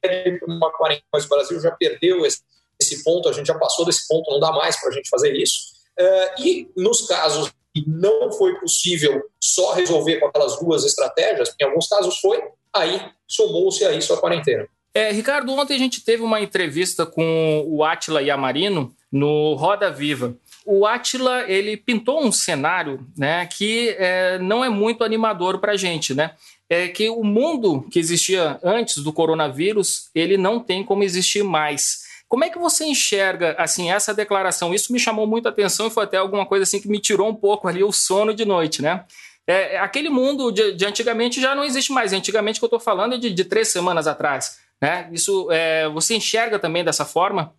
de 0.02 0.38
uma 0.46 0.70
quarentena, 0.70 1.06
mas 1.10 1.24
o 1.24 1.28
Brasil 1.28 1.58
já 1.58 1.70
perdeu 1.72 2.26
esse, 2.26 3.02
ponto, 3.02 3.28
a 3.28 3.32
gente 3.32 3.46
já 3.46 3.58
passou 3.58 3.86
desse 3.86 4.06
ponto, 4.06 4.30
não 4.30 4.38
dá 4.38 4.52
mais 4.52 4.78
para 4.78 4.90
a 4.90 4.92
gente 4.92 5.08
fazer 5.08 5.34
isso. 5.34 5.70
Uh, 5.98 6.42
e 6.42 6.68
nos 6.76 7.06
casos 7.06 7.50
que 7.74 7.84
não 7.86 8.30
foi 8.32 8.58
possível 8.60 9.22
só 9.42 9.72
resolver 9.72 10.18
com 10.18 10.26
aquelas 10.26 10.58
duas 10.58 10.84
estratégias, 10.84 11.54
em 11.58 11.64
alguns 11.64 11.88
casos 11.88 12.18
foi, 12.18 12.38
aí 12.74 13.10
somou-se 13.26 13.84
a 13.84 13.92
isso 13.92 14.12
a 14.12 14.18
quarentena. 14.18 14.68
É, 14.92 15.10
Ricardo, 15.10 15.52
ontem 15.52 15.74
a 15.74 15.78
gente 15.78 16.04
teve 16.04 16.22
uma 16.22 16.40
entrevista 16.40 17.06
com 17.06 17.64
o 17.66 17.82
Atila 17.82 18.20
Yamarino 18.20 18.94
no 19.10 19.54
Roda 19.54 19.90
Viva 19.90 20.36
o 20.70 20.86
Atila 20.86 21.44
ele 21.50 21.76
pintou 21.76 22.24
um 22.24 22.30
cenário 22.30 23.06
né, 23.16 23.46
que 23.46 23.94
é, 23.98 24.38
não 24.38 24.64
é 24.64 24.68
muito 24.68 25.04
animador 25.04 25.58
para 25.58 25.72
a 25.72 25.76
gente. 25.76 26.14
Né? 26.14 26.30
é 26.70 26.86
que 26.86 27.10
o 27.10 27.24
mundo 27.24 27.84
que 27.90 27.98
existia 27.98 28.60
antes 28.62 28.98
do 28.98 29.12
coronavírus, 29.12 30.08
ele 30.14 30.36
não 30.36 30.60
tem 30.60 30.84
como 30.84 31.02
existir 31.02 31.42
mais. 31.42 32.08
Como 32.28 32.44
é 32.44 32.48
que 32.48 32.60
você 32.60 32.84
enxerga 32.84 33.56
assim 33.58 33.90
essa 33.90 34.14
declaração? 34.14 34.72
Isso 34.72 34.92
me 34.92 35.00
chamou 35.00 35.26
muita 35.26 35.48
atenção 35.48 35.88
e 35.88 35.90
foi 35.90 36.04
até 36.04 36.16
alguma 36.16 36.46
coisa 36.46 36.62
assim 36.62 36.80
que 36.80 36.88
me 36.88 37.00
tirou 37.00 37.28
um 37.28 37.34
pouco 37.34 37.66
ali 37.66 37.82
o 37.82 37.90
sono 37.90 38.32
de 38.32 38.44
noite, 38.44 38.80
né? 38.80 39.04
É, 39.48 39.80
aquele 39.80 40.08
mundo 40.08 40.52
de, 40.52 40.74
de, 40.74 40.86
antigamente 40.86 41.40
já 41.40 41.56
não 41.56 41.64
existe 41.64 41.90
mais. 41.90 42.12
Antigamente 42.12 42.60
que 42.60 42.64
eu 42.64 42.68
estou 42.68 42.78
falando 42.78 43.16
é 43.16 43.18
de, 43.18 43.30
de, 43.30 43.44
três 43.44 43.66
semanas 43.66 44.06
atrás. 44.06 44.60
Né? 44.80 45.08
Isso 45.10 45.50
é, 45.50 45.88
você 45.88 46.14
enxerga 46.14 46.56
também 46.56 46.84
dessa 46.84 47.04
forma? 47.04 47.52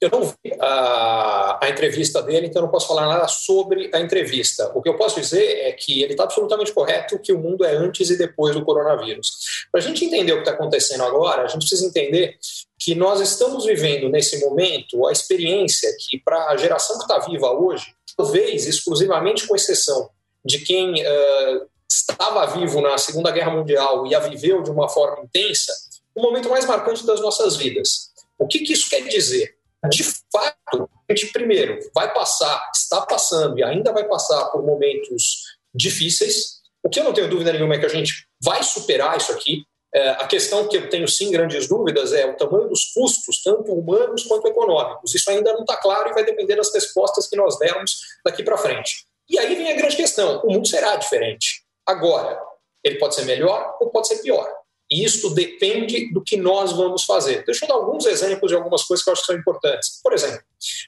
Eu 0.00 0.10
não 0.10 0.22
vi 0.22 0.52
a, 0.60 1.58
a, 1.60 1.68
entrevista 1.68 2.22
dele, 2.22 2.46
então 2.46 2.62
não 2.62 2.70
posso 2.70 2.86
falar 2.86 3.06
nada 3.08 3.26
sobre 3.26 3.90
a 3.92 3.98
entrevista. 3.98 4.70
O 4.74 4.80
que 4.80 4.88
eu 4.88 4.96
posso 4.96 5.20
dizer 5.20 5.66
é 5.66 5.72
que 5.72 6.02
ele 6.02 6.12
está 6.12 6.22
absolutamente 6.22 6.72
correto 6.72 7.18
que 7.18 7.32
o 7.32 7.38
mundo 7.38 7.64
é 7.64 7.74
antes 7.74 8.08
e 8.08 8.16
depois 8.16 8.54
do 8.54 8.64
coronavírus. 8.64 9.66
Para 9.72 9.80
a 9.80 9.84
gente 9.84 10.04
entender 10.04 10.32
o 10.32 10.36
que 10.36 10.42
está 10.42 10.52
acontecendo 10.52 11.02
agora, 11.02 11.42
a 11.42 11.46
gente 11.48 11.60
precisa 11.60 11.84
entender 11.84 12.38
que 12.78 12.94
nós 12.94 13.20
estamos 13.20 13.64
vivendo 13.64 14.08
nesse 14.08 14.38
momento 14.38 15.04
a 15.04 15.10
experiência 15.10 15.90
que, 15.98 16.18
para 16.20 16.50
a 16.50 16.56
geração 16.56 16.96
que 16.96 17.02
está 17.02 17.18
viva 17.18 17.50
hoje, 17.50 17.92
talvez 18.16 18.68
exclusivamente 18.68 19.48
com 19.48 19.56
exceção 19.56 20.10
de 20.44 20.60
quem 20.60 20.94
uh, 20.94 21.66
estava 21.90 22.46
vivo 22.46 22.80
na 22.80 22.96
Segunda 22.98 23.32
Guerra 23.32 23.50
Mundial 23.50 24.06
e 24.06 24.14
a 24.14 24.20
viveu 24.20 24.62
de 24.62 24.70
uma 24.70 24.88
forma 24.88 25.24
intensa, 25.24 25.72
o 26.14 26.22
momento 26.22 26.48
mais 26.48 26.64
marcante 26.64 27.04
das 27.04 27.20
nossas 27.20 27.56
vidas. 27.56 28.12
O 28.38 28.46
que, 28.46 28.60
que 28.60 28.72
isso 28.72 28.88
quer 28.88 29.02
dizer? 29.08 29.57
De 29.86 30.02
fato, 30.02 30.90
a 31.08 31.14
gente 31.14 31.32
primeiro 31.32 31.78
vai 31.94 32.12
passar, 32.12 32.70
está 32.74 33.02
passando 33.02 33.58
e 33.58 33.62
ainda 33.62 33.92
vai 33.92 34.04
passar 34.04 34.46
por 34.46 34.62
momentos 34.62 35.56
difíceis. 35.74 36.58
O 36.82 36.88
que 36.88 36.98
eu 36.98 37.04
não 37.04 37.12
tenho 37.12 37.28
dúvida 37.28 37.52
nenhuma 37.52 37.74
é 37.74 37.78
que 37.78 37.86
a 37.86 37.90
gente 37.90 38.26
vai 38.42 38.62
superar 38.62 39.16
isso 39.16 39.32
aqui. 39.32 39.62
É, 39.94 40.10
a 40.10 40.26
questão 40.26 40.68
que 40.68 40.76
eu 40.76 40.90
tenho 40.90 41.08
sim 41.08 41.30
grandes 41.30 41.66
dúvidas 41.66 42.12
é 42.12 42.26
o 42.26 42.36
tamanho 42.36 42.68
dos 42.68 42.92
custos, 42.92 43.42
tanto 43.42 43.72
humanos 43.72 44.24
quanto 44.24 44.48
econômicos. 44.48 45.14
Isso 45.14 45.30
ainda 45.30 45.52
não 45.52 45.60
está 45.60 45.76
claro 45.76 46.10
e 46.10 46.14
vai 46.14 46.24
depender 46.24 46.56
das 46.56 46.72
respostas 46.72 47.26
que 47.26 47.36
nós 47.36 47.58
dermos 47.58 48.00
daqui 48.24 48.42
para 48.42 48.58
frente. 48.58 49.06
E 49.28 49.38
aí 49.38 49.54
vem 49.54 49.72
a 49.72 49.76
grande 49.76 49.96
questão: 49.96 50.42
o 50.44 50.52
mundo 50.52 50.66
será 50.66 50.96
diferente. 50.96 51.62
Agora, 51.86 52.38
ele 52.84 52.98
pode 52.98 53.14
ser 53.14 53.24
melhor 53.24 53.76
ou 53.80 53.90
pode 53.90 54.08
ser 54.08 54.16
pior. 54.18 54.57
E 54.90 55.04
isso 55.04 55.30
depende 55.34 56.10
do 56.12 56.22
que 56.22 56.36
nós 56.36 56.72
vamos 56.72 57.04
fazer. 57.04 57.44
Deixa 57.44 57.64
eu 57.64 57.68
dar 57.68 57.74
alguns 57.74 58.06
exemplos 58.06 58.50
de 58.50 58.56
algumas 58.56 58.84
coisas 58.84 59.04
que 59.04 59.10
eu 59.10 59.12
acho 59.12 59.22
que 59.22 59.26
são 59.26 59.36
importantes. 59.36 60.00
Por 60.02 60.12
exemplo, 60.14 60.40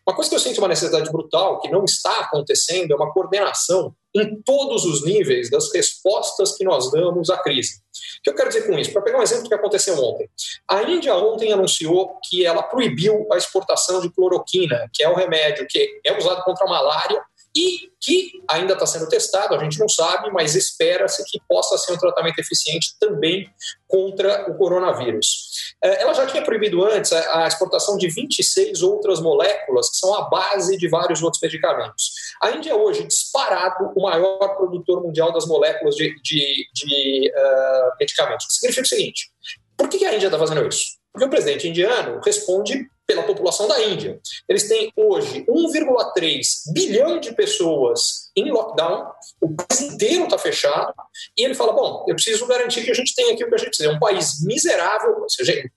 uma 0.06 0.16
coisa 0.16 0.30
que 0.30 0.36
eu 0.36 0.40
sinto 0.40 0.58
uma 0.58 0.68
necessidade 0.68 1.10
brutal, 1.10 1.60
que 1.60 1.68
não 1.68 1.84
está 1.84 2.20
acontecendo, 2.20 2.92
é 2.92 2.96
uma 2.96 3.12
coordenação 3.12 3.94
em 4.14 4.42
todos 4.42 4.84
os 4.84 5.04
níveis 5.04 5.50
das 5.50 5.72
respostas 5.72 6.56
que 6.56 6.64
nós 6.64 6.90
damos 6.90 7.30
à 7.30 7.38
crise. 7.38 7.76
O 8.18 8.22
que 8.24 8.30
eu 8.30 8.34
quero 8.34 8.48
dizer 8.48 8.66
com 8.66 8.78
isso? 8.78 8.92
Para 8.92 9.02
pegar 9.02 9.18
um 9.18 9.22
exemplo 9.22 9.48
que 9.48 9.54
aconteceu 9.54 9.94
ontem. 10.02 10.28
A 10.68 10.82
Índia 10.82 11.14
ontem 11.14 11.52
anunciou 11.52 12.18
que 12.24 12.44
ela 12.44 12.62
proibiu 12.62 13.28
a 13.32 13.36
exportação 13.36 14.00
de 14.00 14.10
cloroquina, 14.10 14.88
que 14.92 15.02
é 15.02 15.08
o 15.08 15.14
remédio 15.14 15.66
que 15.68 16.00
é 16.04 16.16
usado 16.16 16.42
contra 16.42 16.64
a 16.64 16.68
malária 16.68 17.22
e 17.56 17.90
que 18.00 18.30
ainda 18.48 18.74
está 18.74 18.86
sendo 18.86 19.08
testado, 19.08 19.54
a 19.54 19.58
gente 19.58 19.78
não 19.78 19.88
sabe, 19.88 20.30
mas 20.30 20.54
espera-se 20.54 21.24
que 21.24 21.40
possa 21.48 21.76
ser 21.76 21.92
um 21.92 21.98
tratamento 21.98 22.38
eficiente 22.38 22.94
também 22.98 23.48
contra 23.88 24.50
o 24.50 24.56
coronavírus. 24.56 25.74
É, 25.82 26.02
ela 26.02 26.14
já 26.14 26.26
tinha 26.26 26.42
proibido 26.44 26.84
antes 26.84 27.12
a 27.12 27.46
exportação 27.46 27.96
de 27.96 28.08
26 28.08 28.82
outras 28.82 29.20
moléculas 29.20 29.90
que 29.90 29.96
são 29.96 30.14
a 30.14 30.28
base 30.28 30.76
de 30.76 30.88
vários 30.88 31.22
outros 31.22 31.42
medicamentos. 31.42 32.12
A 32.42 32.50
Índia 32.52 32.70
é 32.70 32.74
hoje, 32.74 33.06
disparado, 33.06 33.92
o 33.96 34.02
maior 34.02 34.56
produtor 34.56 35.02
mundial 35.02 35.32
das 35.32 35.46
moléculas 35.46 35.96
de, 35.96 36.14
de, 36.22 36.68
de 36.72 37.32
uh, 37.34 37.96
medicamentos. 37.98 38.46
Significa 38.48 38.86
o 38.86 38.88
seguinte: 38.88 39.30
por 39.76 39.88
que 39.88 40.04
a 40.04 40.14
Índia 40.14 40.26
está 40.26 40.38
fazendo 40.38 40.66
isso? 40.68 41.00
Porque 41.12 41.26
o 41.26 41.30
presidente 41.30 41.68
indiano 41.68 42.20
responde 42.24 42.88
pela 43.10 43.24
população 43.24 43.66
da 43.66 43.82
Índia. 43.82 44.20
Eles 44.48 44.68
têm 44.68 44.92
hoje 44.94 45.44
1,3 45.46 46.72
bilhão 46.72 47.18
de 47.18 47.34
pessoas 47.34 48.30
em 48.36 48.52
lockdown, 48.52 49.10
o 49.40 49.56
país 49.56 49.80
inteiro 49.80 50.24
está 50.24 50.38
fechado, 50.38 50.94
e 51.36 51.44
ele 51.44 51.54
fala: 51.54 51.72
bom, 51.72 52.04
eu 52.06 52.14
preciso 52.14 52.46
garantir 52.46 52.84
que 52.84 52.90
a 52.92 52.94
gente 52.94 53.12
tem 53.16 53.32
aqui 53.32 53.42
o 53.42 53.48
que 53.48 53.54
a 53.54 53.58
gente 53.58 53.70
precisa. 53.70 53.90
É 53.90 53.92
um 53.92 53.98
país 53.98 54.44
miserável. 54.44 55.26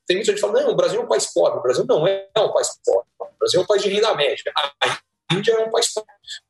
Tem 0.05 0.17
muita 0.17 0.31
gente 0.31 0.39
falando: 0.39 0.63
não, 0.63 0.73
o 0.73 0.75
Brasil 0.75 1.01
é 1.01 1.03
um 1.03 1.07
país 1.07 1.33
pobre. 1.33 1.57
O 1.57 1.63
Brasil 1.63 1.85
não 1.87 2.05
é 2.05 2.27
um 2.37 2.53
país 2.53 2.67
pobre. 2.85 3.07
O 3.19 3.39
Brasil 3.39 3.59
é 3.59 3.63
um 3.63 3.67
país 3.67 3.81
de 3.81 3.89
renda 3.89 4.13
média. 4.13 4.53
A 4.55 4.99
Índia 5.33 5.51
é 5.51 5.59
um 5.59 5.69
país. 5.69 5.91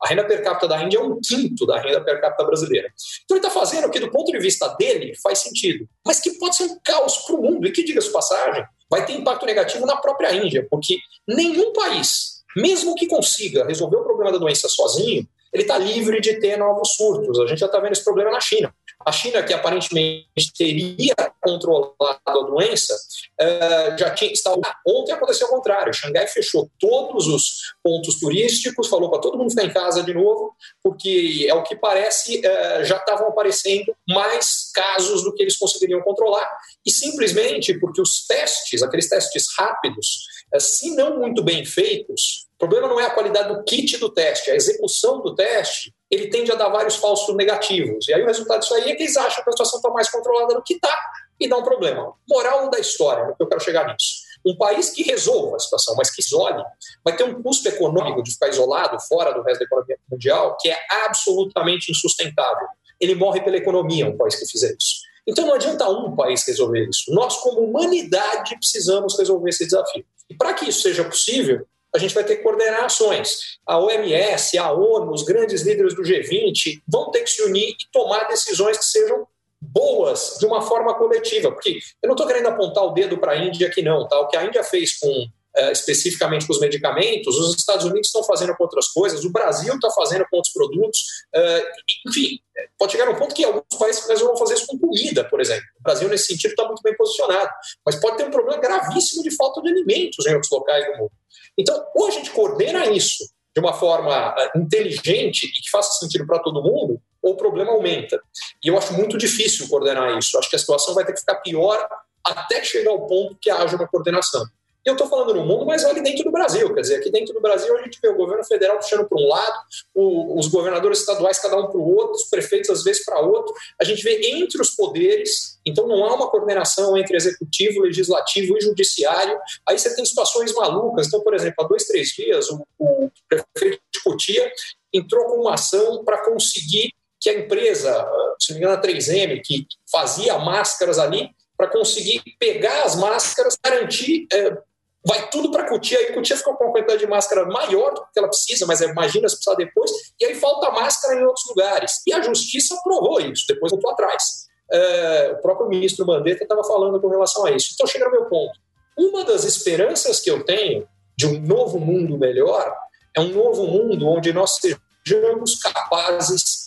A 0.02 0.08
renda 0.08 0.26
per 0.26 0.44
capita 0.44 0.68
da 0.68 0.84
Índia 0.84 0.98
é 0.98 1.02
um 1.02 1.20
quinto 1.20 1.66
da 1.66 1.80
renda 1.80 2.04
per 2.04 2.22
capita 2.22 2.44
brasileira. 2.44 2.90
Então 3.24 3.38
ele 3.38 3.46
está 3.46 3.50
fazendo 3.50 3.88
o 3.88 3.90
que, 3.90 4.00
do 4.00 4.12
ponto 4.12 4.32
de 4.32 4.40
vista 4.40 4.68
dele, 4.80 5.14
faz 5.22 5.40
sentido, 5.40 5.88
mas 6.06 6.20
que 6.20 6.32
pode 6.38 6.56
ser 6.56 6.66
um 6.66 6.80
caos 6.84 7.18
para 7.20 7.36
o 7.36 7.42
mundo. 7.42 7.68
E 7.68 7.72
que, 7.72 7.84
diga-se 7.84 8.12
passagem, 8.12 8.66
vai 8.90 9.06
ter 9.06 9.14
impacto 9.14 9.46
negativo 9.46 9.86
na 9.86 9.98
própria 9.98 10.34
Índia, 10.34 10.68
porque 10.70 10.98
nenhum 11.28 11.74
país, 11.74 12.44
mesmo 12.56 12.96
que 12.96 13.08
consiga 13.08 13.66
resolver 13.66 13.98
o 13.98 14.04
problema 14.04 14.32
da 14.32 14.38
doença 14.38 14.70
sozinho, 14.70 15.28
ele 15.54 15.64
está 15.64 15.78
livre 15.78 16.20
de 16.20 16.40
ter 16.40 16.58
novos 16.58 16.96
surtos. 16.96 17.40
A 17.40 17.46
gente 17.46 17.60
já 17.60 17.68
está 17.68 17.80
vendo 17.80 17.92
esse 17.92 18.04
problema 18.04 18.32
na 18.32 18.42
China. 18.42 18.74
A 19.06 19.12
China, 19.12 19.44
que 19.44 19.54
aparentemente 19.54 20.54
teria 20.58 21.14
controlado 21.42 21.94
a 22.26 22.34
doença, 22.34 22.96
uh, 22.96 23.98
já 23.98 24.10
tinha 24.12 24.32
estado. 24.32 24.62
Ontem 24.88 25.12
aconteceu 25.12 25.48
o 25.48 25.50
contrário. 25.50 25.94
Xangai 25.94 26.26
fechou 26.28 26.72
todos 26.80 27.28
os 27.28 27.76
pontos 27.84 28.20
turísticos, 28.20 28.88
falou 28.88 29.10
para 29.10 29.20
todo 29.20 29.38
mundo 29.38 29.50
ficar 29.52 29.66
em 29.66 29.74
casa 29.74 30.02
de 30.02 30.14
novo, 30.14 30.56
porque 30.82 31.46
é 31.48 31.54
o 31.54 31.64
que 31.64 31.76
parece, 31.76 32.40
uh, 32.40 32.84
já 32.86 32.98
estavam 32.98 33.28
aparecendo 33.28 33.94
mais 34.08 34.72
casos 34.74 35.24
do 35.24 35.34
que 35.34 35.44
eles 35.44 35.58
conseguiriam 35.58 36.02
controlar, 36.02 36.50
e 36.86 36.92
simplesmente 36.92 37.78
porque 37.80 38.02
os 38.02 38.26
testes, 38.26 38.82
aqueles 38.82 39.10
testes 39.10 39.48
rápidos, 39.58 40.24
se 40.60 40.96
não 40.96 41.18
muito 41.20 41.44
bem 41.44 41.66
feitos, 41.66 42.48
o 42.56 42.58
problema 42.58 42.88
não 42.88 43.00
é 43.00 43.06
a 43.06 43.10
qualidade 43.10 43.54
do 43.54 43.64
kit 43.64 43.98
do 43.98 44.10
teste, 44.10 44.52
a 44.52 44.56
execução 44.56 45.22
do 45.22 45.36
teste, 45.36 45.94
ele 46.10 46.28
tende 46.28 46.52
a 46.52 46.56
dar 46.56 46.70
vários 46.70 46.96
falsos 46.96 47.36
negativos. 47.36 48.08
E 48.08 48.14
aí 48.14 48.22
o 48.22 48.28
resultado 48.28 48.60
disso 48.60 48.74
aí 48.76 48.92
é 48.92 48.96
que 48.96 49.04
eles 49.04 49.18
acham 49.18 49.44
que 49.44 49.50
a 49.50 49.52
situação 49.52 49.80
está 49.80 49.90
mais 49.90 50.10
controlada 50.10 50.54
do 50.54 50.62
que 50.62 50.76
está 50.76 50.96
e 51.40 51.48
dá 51.48 51.58
um 51.58 51.64
problema. 51.64 52.14
Moral 52.30 52.70
da 52.70 52.80
história, 52.80 53.26
no 53.26 53.36
que 53.36 53.44
eu 53.44 53.48
quero 53.48 53.62
chegar 53.62 53.86
nisso. 53.88 54.22
Um 54.46 54.56
país 54.56 54.90
que 54.92 55.04
resolva 55.04 55.56
a 55.56 55.60
situação, 55.60 55.96
mas 55.98 56.12
que 56.12 56.22
isole, 56.22 56.64
vai 57.04 57.16
ter 57.16 57.24
um 57.24 57.42
custo 57.42 57.68
econômico 57.68 58.22
de 58.22 58.32
ficar 58.32 58.50
isolado, 58.50 59.00
fora 59.08 59.34
do 59.34 59.42
resto 59.42 59.60
da 59.60 59.66
economia 59.66 59.98
mundial, 60.12 60.58
que 60.60 60.70
é 60.70 60.78
absolutamente 61.06 61.92
insustentável. 61.92 62.68
Ele 63.00 63.16
morre 63.16 63.42
pela 63.42 63.58
economia, 63.58 64.08
um 64.08 64.18
país 64.18 64.36
que 64.36 64.46
fizer 64.46 64.76
isso. 64.80 65.02
Então 65.26 65.46
não 65.46 65.54
adianta 65.54 65.90
um 65.90 66.16
país 66.16 66.46
resolver 66.46 66.88
isso. 66.90 67.12
Nós, 67.14 67.38
como 67.38 67.62
humanidade, 67.62 68.56
precisamos 68.58 69.18
resolver 69.18 69.50
esse 69.50 69.66
desafio. 69.66 70.06
E 70.34 70.36
para 70.36 70.54
que 70.56 70.68
isso 70.68 70.82
seja 70.82 71.04
possível, 71.04 71.68
a 71.96 72.00
gente 72.00 72.16
vai 72.16 72.24
ter 72.24 72.38
que 72.38 72.44
coordenar 72.44 72.86
ações. 72.86 73.60
A 73.68 73.78
OMS, 73.78 74.58
a 74.58 74.72
ONU, 74.72 75.14
os 75.14 75.22
grandes 75.22 75.62
líderes 75.62 75.94
do 75.94 76.02
G20 76.02 76.82
vão 76.88 77.12
ter 77.12 77.22
que 77.22 77.30
se 77.30 77.44
unir 77.44 77.70
e 77.70 77.92
tomar 77.92 78.28
decisões 78.28 78.80
que 78.80 78.86
sejam 78.86 79.28
boas 79.62 80.38
de 80.40 80.46
uma 80.48 80.62
forma 80.64 80.96
coletiva, 80.96 81.52
porque 81.52 81.78
eu 82.02 82.08
não 82.08 82.16
estou 82.16 82.28
querendo 82.28 82.48
apontar 82.48 82.84
o 82.84 82.90
dedo 82.90 83.18
para 83.18 83.34
a 83.34 83.38
Índia 83.38 83.68
aqui 83.68 83.82
não, 83.82 84.08
tá? 84.08 84.20
O 84.20 84.28
que 84.28 84.36
a 84.36 84.44
Índia 84.44 84.64
fez 84.64 84.98
com 84.98 85.28
uh, 85.58 85.72
especificamente 85.72 86.46
com 86.46 86.54
os 86.54 86.60
medicamentos, 86.60 87.38
os 87.38 87.56
Estados 87.56 87.86
Unidos 87.86 88.08
estão 88.08 88.24
fazendo 88.24 88.56
com 88.56 88.64
outras 88.64 88.88
coisas, 88.88 89.24
o 89.24 89.32
Brasil 89.32 89.74
está 89.74 89.90
fazendo 89.92 90.26
com 90.30 90.38
outros 90.38 90.54
produtos, 90.54 91.00
uh, 91.36 92.10
enfim, 92.10 92.40
pode 92.78 92.92
chegar 92.92 93.10
um 93.10 93.16
ponto 93.16 93.34
que 93.34 93.44
alguns 93.44 93.64
países 93.78 94.22
vão 94.22 94.38
fazer 94.38 94.56
isso 94.56 94.68
com 94.68 94.80
comida, 94.80 95.24
por 95.26 95.42
exemplo. 95.42 95.66
O 95.80 95.84
Brasil 95.84 96.08
nesse 96.10 96.28
sentido 96.28 96.52
está 96.52 96.66
muito 96.66 96.82
bem 96.82 96.96
posicionado, 96.96 97.50
mas 97.86 97.96
pode 97.96 98.18
ter 98.18 98.26
um 98.26 98.32
problema 98.32 98.62
gravíssimo 98.62 99.24
de 99.24 99.36
falta 99.36 99.62
de 99.62 99.70
alimentos 99.70 100.26
em 100.26 100.34
outros 100.34 100.52
locais 100.52 100.86
do 100.86 100.98
mundo. 100.98 101.12
Então, 101.58 101.86
ou 101.96 102.08
a 102.08 102.12
gente 102.12 102.32
coordena 102.32 102.88
isso 102.88 103.24
de 103.56 103.60
uma 103.60 103.74
forma 103.74 104.36
inteligente 104.56 105.46
e 105.46 105.62
que 105.62 105.70
faça 105.70 106.00
sentido 106.00 106.26
para 106.26 106.40
todo 106.40 106.64
mundo, 106.64 107.00
ou 107.22 107.34
o 107.34 107.38
problema 107.38 107.72
aumenta. 107.72 108.20
E 108.64 108.68
eu 108.68 108.78
acho 108.78 108.94
muito 108.94 109.18
difícil 109.18 109.68
coordenar 109.70 110.18
isso. 110.18 110.38
Acho 110.38 110.50
que 110.50 110.56
a 110.56 110.60
situação 110.60 110.94
vai 110.94 111.06
ter 111.06 111.14
que 111.14 111.20
ficar 111.20 111.36
pior 111.36 111.88
até 112.24 112.64
chegar 112.64 112.92
ao 112.92 113.06
ponto 113.06 113.38
que 113.40 113.50
haja 113.50 113.76
uma 113.76 113.88
coordenação. 113.88 114.44
Eu 114.86 114.94
estou 114.94 115.08
falando 115.08 115.34
no 115.34 115.46
mundo, 115.46 115.66
mas 115.66 115.84
vale 115.84 116.02
dentro 116.02 116.26
do 116.26 116.32
Brasil. 116.32 116.74
Quer 116.74 116.82
dizer, 116.82 116.96
aqui 116.96 117.10
dentro 117.10 117.34
do 117.34 117.40
Brasil 117.40 117.76
a 117.78 117.82
gente 117.84 118.00
vê 118.02 118.10
o 118.10 118.18
governo 118.18 118.44
federal 118.44 118.78
puxando 118.78 119.08
para 119.08 119.18
um 119.18 119.28
lado, 119.28 119.60
o, 119.94 120.38
os 120.38 120.48
governadores 120.48 121.00
estaduais 121.00 121.40
cada 121.40 121.58
um 121.58 121.68
para 121.68 121.78
o 121.78 121.96
outro, 121.96 122.16
os 122.16 122.26
prefeitos 122.26 122.70
às 122.70 122.84
vezes 122.84 123.06
para 123.06 123.22
outro. 123.22 123.54
A 123.80 123.86
gente 123.86 124.04
vê 124.04 124.20
entre 124.34 124.62
os 124.62 124.72
poderes, 124.72 125.58
então 125.66 125.88
não 125.88 126.04
há 126.06 126.14
uma 126.16 126.30
coordenação 126.30 126.98
entre 126.98 127.16
executivo, 127.16 127.82
legislativo 127.82 128.58
e 128.58 128.62
judiciário. 128.62 129.40
Aí 129.68 129.80
você 129.80 129.96
tem 129.96 130.04
situações 130.04 130.54
malucas. 130.54 131.08
Então, 131.08 131.22
por 131.22 131.34
exemplo, 131.34 131.64
há 131.64 131.68
dois, 131.68 131.86
três 131.86 132.10
dias, 132.10 132.50
o, 132.50 132.66
o 132.78 133.10
prefeito 133.30 133.82
de 133.94 134.04
Cotia 134.04 134.52
entrou 134.94 135.26
com 135.26 135.42
uma 135.42 135.54
ação 135.54 136.04
para 136.04 136.26
conseguir 136.26 136.94
que 137.22 137.30
a 137.30 137.40
empresa, 137.40 138.06
se 138.38 138.52
não 138.52 138.60
me 138.60 138.66
engano, 138.66 138.78
a 138.78 138.82
3M, 138.82 139.42
que 139.42 139.66
fazia 139.90 140.38
máscaras 140.38 141.00
ali, 141.00 141.30
para 141.56 141.68
conseguir 141.68 142.22
pegar 142.38 142.84
as 142.84 142.96
máscaras, 142.96 143.58
garantir 143.64 144.28
é, 144.34 144.58
vai 145.06 145.30
tudo 145.30 145.52
para 145.52 145.64
a 145.64 145.70
Cutia, 145.70 145.98
aí 145.98 146.08
a 146.08 146.14
Cutia 146.14 146.38
ficou 146.38 146.56
com 146.56 146.66
uma 146.66 146.74
quantidade 146.74 147.00
de 147.00 147.08
máscara 147.08 147.46
maior 147.46 147.94
do 147.94 148.02
que 148.14 148.20
ela 148.20 148.28
precisa, 148.28 148.66
mas 148.66 148.82
imagina 148.82 149.28
se 149.28 149.36
precisar 149.36 149.56
depois, 149.56 149.92
e 150.20 150.26
aí 150.26 150.36
falta 150.36 150.72
máscara 150.72 151.20
em 151.20 151.24
outros 151.24 151.46
lugares. 151.50 152.02
E 152.08 152.14
a 152.14 152.22
justiça 152.22 152.76
aprovou 152.76 153.20
isso, 153.20 153.46
depois 153.48 153.72
voltou 153.72 153.92
atrás. 153.92 154.48
é, 154.72 155.36
o 155.38 155.42
próprio 155.42 155.68
ministro 155.68 156.06
Mandetta 156.06 156.44
estava 156.44 156.64
falando 156.64 157.00
com 157.00 157.08
relação 157.08 157.46
a 157.46 157.52
isso. 157.52 157.72
Então, 157.74 157.86
chega 157.86 158.06
ao 158.06 158.12
meu 158.12 158.26
ponto. 158.26 158.58
Uma 158.98 159.24
das 159.24 159.44
esperanças 159.44 160.20
que 160.20 160.30
eu 160.30 160.44
tenho 160.46 160.88
de 161.16 161.28
um 161.28 161.40
novo 161.40 161.80
mundo 161.80 162.18
melhor 162.18 162.76
é 163.16 163.22
um 163.22 163.30
novo 163.30 163.68
mundo 163.68 164.08
onde 164.08 164.34
nós 164.34 164.60
sejamos 164.60 165.60
capazes 165.62 166.63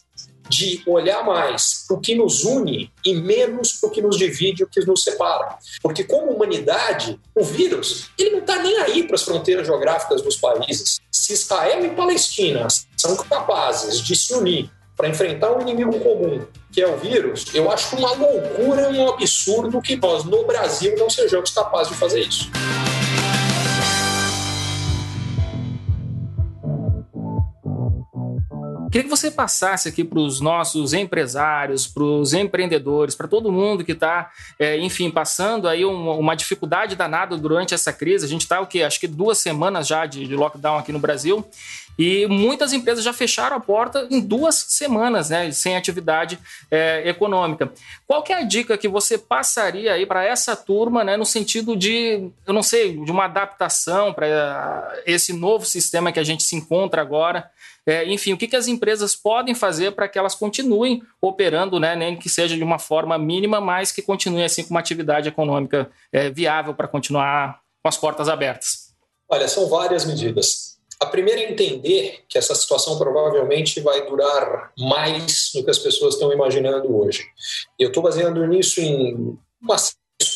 de 0.49 0.83
olhar 0.87 1.25
mais 1.25 1.85
para 1.87 1.97
o 1.97 2.01
que 2.01 2.15
nos 2.15 2.45
une 2.45 2.91
e 3.05 3.15
menos 3.15 3.73
para 3.73 3.89
o 3.89 3.93
que 3.93 4.03
nos 4.03 4.17
divide, 4.17 4.65
o 4.65 4.69
que 4.69 4.85
nos 4.85 5.03
separa. 5.03 5.57
Porque 5.83 6.05
como 6.05 6.33
humanidade, 6.33 7.19
o 7.35 7.45
vírus 7.45 8.11
ele 8.19 8.31
não 8.31 8.39
está 8.41 8.63
nem 8.63 8.77
aí 8.79 9.03
para 9.05 9.17
as 9.17 9.23
fronteiras 9.23 9.67
geográficas 9.67 10.23
dos 10.23 10.37
países. 10.37 11.01
Se 11.11 11.33
Israel 11.33 11.85
e 11.85 11.91
Palestina 11.91 12.67
são 12.97 13.17
capazes 13.17 14.01
de 14.01 14.15
se 14.17 14.35
unir 14.35 14.71
para 14.97 15.09
enfrentar 15.09 15.53
um 15.53 15.61
inimigo 15.61 15.99
comum, 16.01 16.47
que 16.73 16.81
é 16.81 16.89
o 16.89 16.97
vírus, 16.97 17.47
eu 17.55 17.71
acho 17.71 17.97
uma 17.97 18.13
loucura, 18.13 18.89
um 18.89 19.11
absurdo 19.11 19.81
que 19.83 19.97
nós 19.97 20.25
no 20.25 20.45
Brasil 20.45 20.97
não 20.99 21.11
sejamos 21.11 21.51
capazes 21.51 21.93
de 21.93 21.99
fazer 21.99 22.21
isso. 22.21 22.51
Queria 28.97 29.11
que 29.11 29.15
você 29.15 29.31
passasse 29.31 29.91
aqui 29.91 30.03
para 30.03 30.19
os 30.19 30.41
nossos 30.41 30.95
empresários, 30.95 31.87
para 31.87 32.03
os 32.03 32.33
empreendedores, 32.33 33.15
para 33.15 33.29
todo 33.29 33.53
mundo 33.53 33.85
que 33.85 33.93
está, 33.93 34.31
é, 34.59 34.79
enfim, 34.79 35.11
passando 35.11 35.69
aí 35.69 35.85
uma, 35.85 36.15
uma, 36.15 36.35
dificuldade 36.35 36.97
danada 36.97 37.37
durante 37.37 37.75
essa 37.75 37.93
crise. 37.93 38.25
A 38.25 38.29
gente 38.29 38.41
está, 38.41 38.59
o 38.59 38.67
quê? 38.67 38.83
Acho 38.83 38.99
que 38.99 39.07
duas 39.07 39.37
semanas 39.37 39.87
já 39.87 40.07
de, 40.07 40.27
de 40.27 40.35
lockdown 40.35 40.79
aqui 40.79 40.93
no 40.93 40.99
Brasil. 40.99 41.47
E 41.99 42.27
muitas 42.27 42.73
empresas 42.73 43.05
já 43.05 43.13
fecharam 43.13 43.57
a 43.57 43.61
porta 43.61 44.07
em 44.11 44.19
duas 44.19 44.55
semanas, 44.55 45.29
né, 45.29 45.51
sem 45.53 45.77
atividade 45.77 46.39
é, 46.71 47.07
econômica. 47.07 47.71
Qual 48.07 48.23
que 48.23 48.33
é 48.33 48.37
a 48.37 48.43
dica 48.45 48.79
que 48.79 48.89
você 48.89 49.19
passaria 49.19 49.93
aí 49.93 50.07
para 50.07 50.25
essa 50.25 50.57
turma, 50.57 51.05
né, 51.05 51.19
no 51.19 51.27
sentido 51.27 51.77
de, 51.77 52.31
eu 52.47 52.55
não 52.55 52.63
sei, 52.63 52.97
de 53.05 53.11
uma 53.11 53.27
adaptação 53.27 54.15
para 54.15 55.03
esse 55.05 55.35
novo 55.35 55.67
sistema 55.67 56.13
que 56.13 56.21
a 56.21 56.25
gente 56.25 56.43
se 56.43 56.57
encontra 56.57 57.03
agora? 57.03 57.51
É, 57.87 58.05
enfim, 58.05 58.33
o 58.33 58.37
que, 58.37 58.49
que 58.49 58.57
as 58.57 58.67
empresas 58.67 59.15
podem 59.15 59.55
fazer 59.55 59.93
para 59.93 60.09
que 60.09 60.19
elas 60.19 60.35
continuem 60.35 61.03
operando, 61.21 61.79
né, 61.79 61.95
nem 61.95 62.17
que 62.17 62.29
seja 62.29 62.57
de 62.57 62.65
uma 62.65 62.81
forma 62.81 63.17
mínima, 63.17 63.61
mas 63.61 63.93
que 63.93 64.03
continue 64.03 64.43
assim 64.43 64.65
com 64.65 64.71
uma 64.71 64.81
atividade 64.81 65.29
econômica 65.29 65.89
é, 66.13 66.29
viável 66.29 66.75
para 66.75 66.89
continuar 66.89 67.61
com 67.83 67.89
as 67.89 67.97
portas 67.97 68.29
abertas? 68.29 68.93
Olha, 69.29 69.47
são 69.47 69.69
várias 69.69 70.05
medidas. 70.05 70.77
A 70.99 71.07
primeira 71.07 71.41
é 71.41 71.51
entender 71.51 72.25
que 72.29 72.39
essa 72.39 72.55
situação 72.55 72.99
provavelmente 72.99 73.81
vai 73.81 74.07
durar 74.07 74.73
mais 74.79 75.51
do 75.55 75.63
que 75.63 75.71
as 75.71 75.79
pessoas 75.79 76.15
estão 76.15 76.33
imaginando 76.33 76.97
hoje. 76.97 77.25
Eu 77.79 77.89
estou 77.89 78.03
baseando 78.03 78.45
nisso 78.47 78.81
em 78.81 79.39
uma 79.61 79.77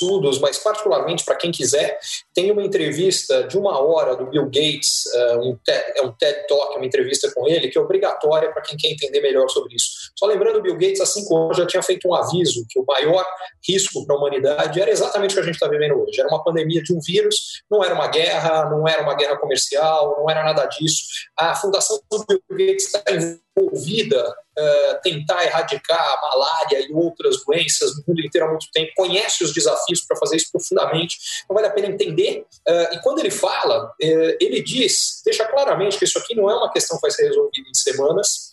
estudos, 0.00 0.38
mas 0.38 0.58
particularmente 0.58 1.24
para 1.24 1.36
quem 1.36 1.52
quiser, 1.52 1.98
tem 2.34 2.50
uma 2.50 2.62
entrevista 2.62 3.44
de 3.44 3.58
uma 3.58 3.78
hora 3.80 4.16
do 4.16 4.26
Bill 4.26 4.46
Gates, 4.46 5.04
uh, 5.14 5.40
um 5.40 5.58
TED, 5.64 5.92
é 5.96 6.02
um 6.02 6.12
TED 6.12 6.46
Talk, 6.48 6.76
uma 6.76 6.86
entrevista 6.86 7.30
com 7.34 7.46
ele, 7.46 7.68
que 7.68 7.78
é 7.78 7.80
obrigatória 7.80 8.50
para 8.50 8.62
quem 8.62 8.76
quer 8.78 8.88
entender 8.88 9.20
melhor 9.20 9.48
sobre 9.48 9.74
isso. 9.74 10.10
Só 10.18 10.26
lembrando, 10.26 10.58
o 10.58 10.62
Bill 10.62 10.76
Gates, 10.76 11.00
há 11.00 11.06
cinco 11.06 11.36
anos, 11.36 11.56
já 11.56 11.66
tinha 11.66 11.82
feito 11.82 12.08
um 12.08 12.14
aviso 12.14 12.64
que 12.68 12.78
o 12.78 12.84
maior 12.86 13.24
risco 13.66 14.04
para 14.06 14.16
a 14.16 14.18
humanidade 14.18 14.80
era 14.80 14.90
exatamente 14.90 15.32
o 15.32 15.34
que 15.34 15.40
a 15.40 15.44
gente 15.44 15.54
está 15.54 15.68
vivendo 15.68 16.00
hoje. 16.00 16.20
Era 16.20 16.28
uma 16.28 16.42
pandemia 16.42 16.82
de 16.82 16.94
um 16.94 17.00
vírus, 17.00 17.62
não 17.70 17.84
era 17.84 17.94
uma 17.94 18.08
guerra, 18.08 18.70
não 18.70 18.88
era 18.88 19.02
uma 19.02 19.14
guerra 19.14 19.36
comercial, 19.36 20.16
não 20.18 20.30
era 20.30 20.42
nada 20.42 20.64
disso. 20.66 21.02
A 21.36 21.54
fundação 21.54 22.00
do 22.10 22.24
Bill 22.26 22.40
Gates 22.50 22.86
está 22.86 23.02
envolvida 23.12 24.34
uh, 24.60 25.00
tentar 25.02 25.44
erradicar 25.44 26.00
a 26.00 26.20
malária 26.20 26.86
e 26.86 26.92
outras 26.92 27.44
doenças 27.44 27.96
no 27.96 28.04
mundo 28.08 28.20
inteiro 28.20 28.46
há 28.46 28.50
muito 28.50 28.66
tempo, 28.72 28.92
conhece 28.96 29.42
os 29.42 29.52
desafios 29.52 30.02
para 30.02 30.16
fazer 30.16 30.36
isso 30.36 30.50
profundamente, 30.52 31.16
não 31.48 31.54
vale 31.54 31.68
a 31.68 31.70
pena 31.70 31.88
entender. 31.88 32.44
Uh, 32.68 32.94
e 32.94 32.98
quando 33.02 33.20
ele 33.20 33.30
fala, 33.30 33.86
uh, 33.86 34.36
ele 34.40 34.62
diz, 34.62 35.22
deixa 35.24 35.44
claramente 35.46 35.98
que 35.98 36.04
isso 36.04 36.18
aqui 36.18 36.34
não 36.34 36.50
é 36.50 36.54
uma 36.54 36.72
questão 36.72 36.96
que 36.96 37.02
vai 37.02 37.10
ser 37.10 37.28
resolvida 37.28 37.68
em 37.68 37.74
semanas, 37.74 38.50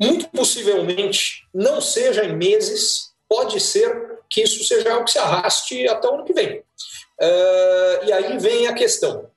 muito 0.00 0.28
possivelmente 0.28 1.46
não 1.52 1.80
seja 1.80 2.24
em 2.24 2.34
meses, 2.34 3.10
pode 3.28 3.60
ser 3.60 4.18
que 4.28 4.42
isso 4.42 4.64
seja 4.64 4.92
algo 4.92 5.04
que 5.04 5.12
se 5.12 5.18
arraste 5.18 5.88
até 5.88 6.08
o 6.08 6.14
ano 6.14 6.24
que 6.24 6.32
vem. 6.32 6.62
e 8.06 8.12
aí 8.12 8.38
vem 8.38 8.66
a 8.66 8.72
questão: 8.72 9.29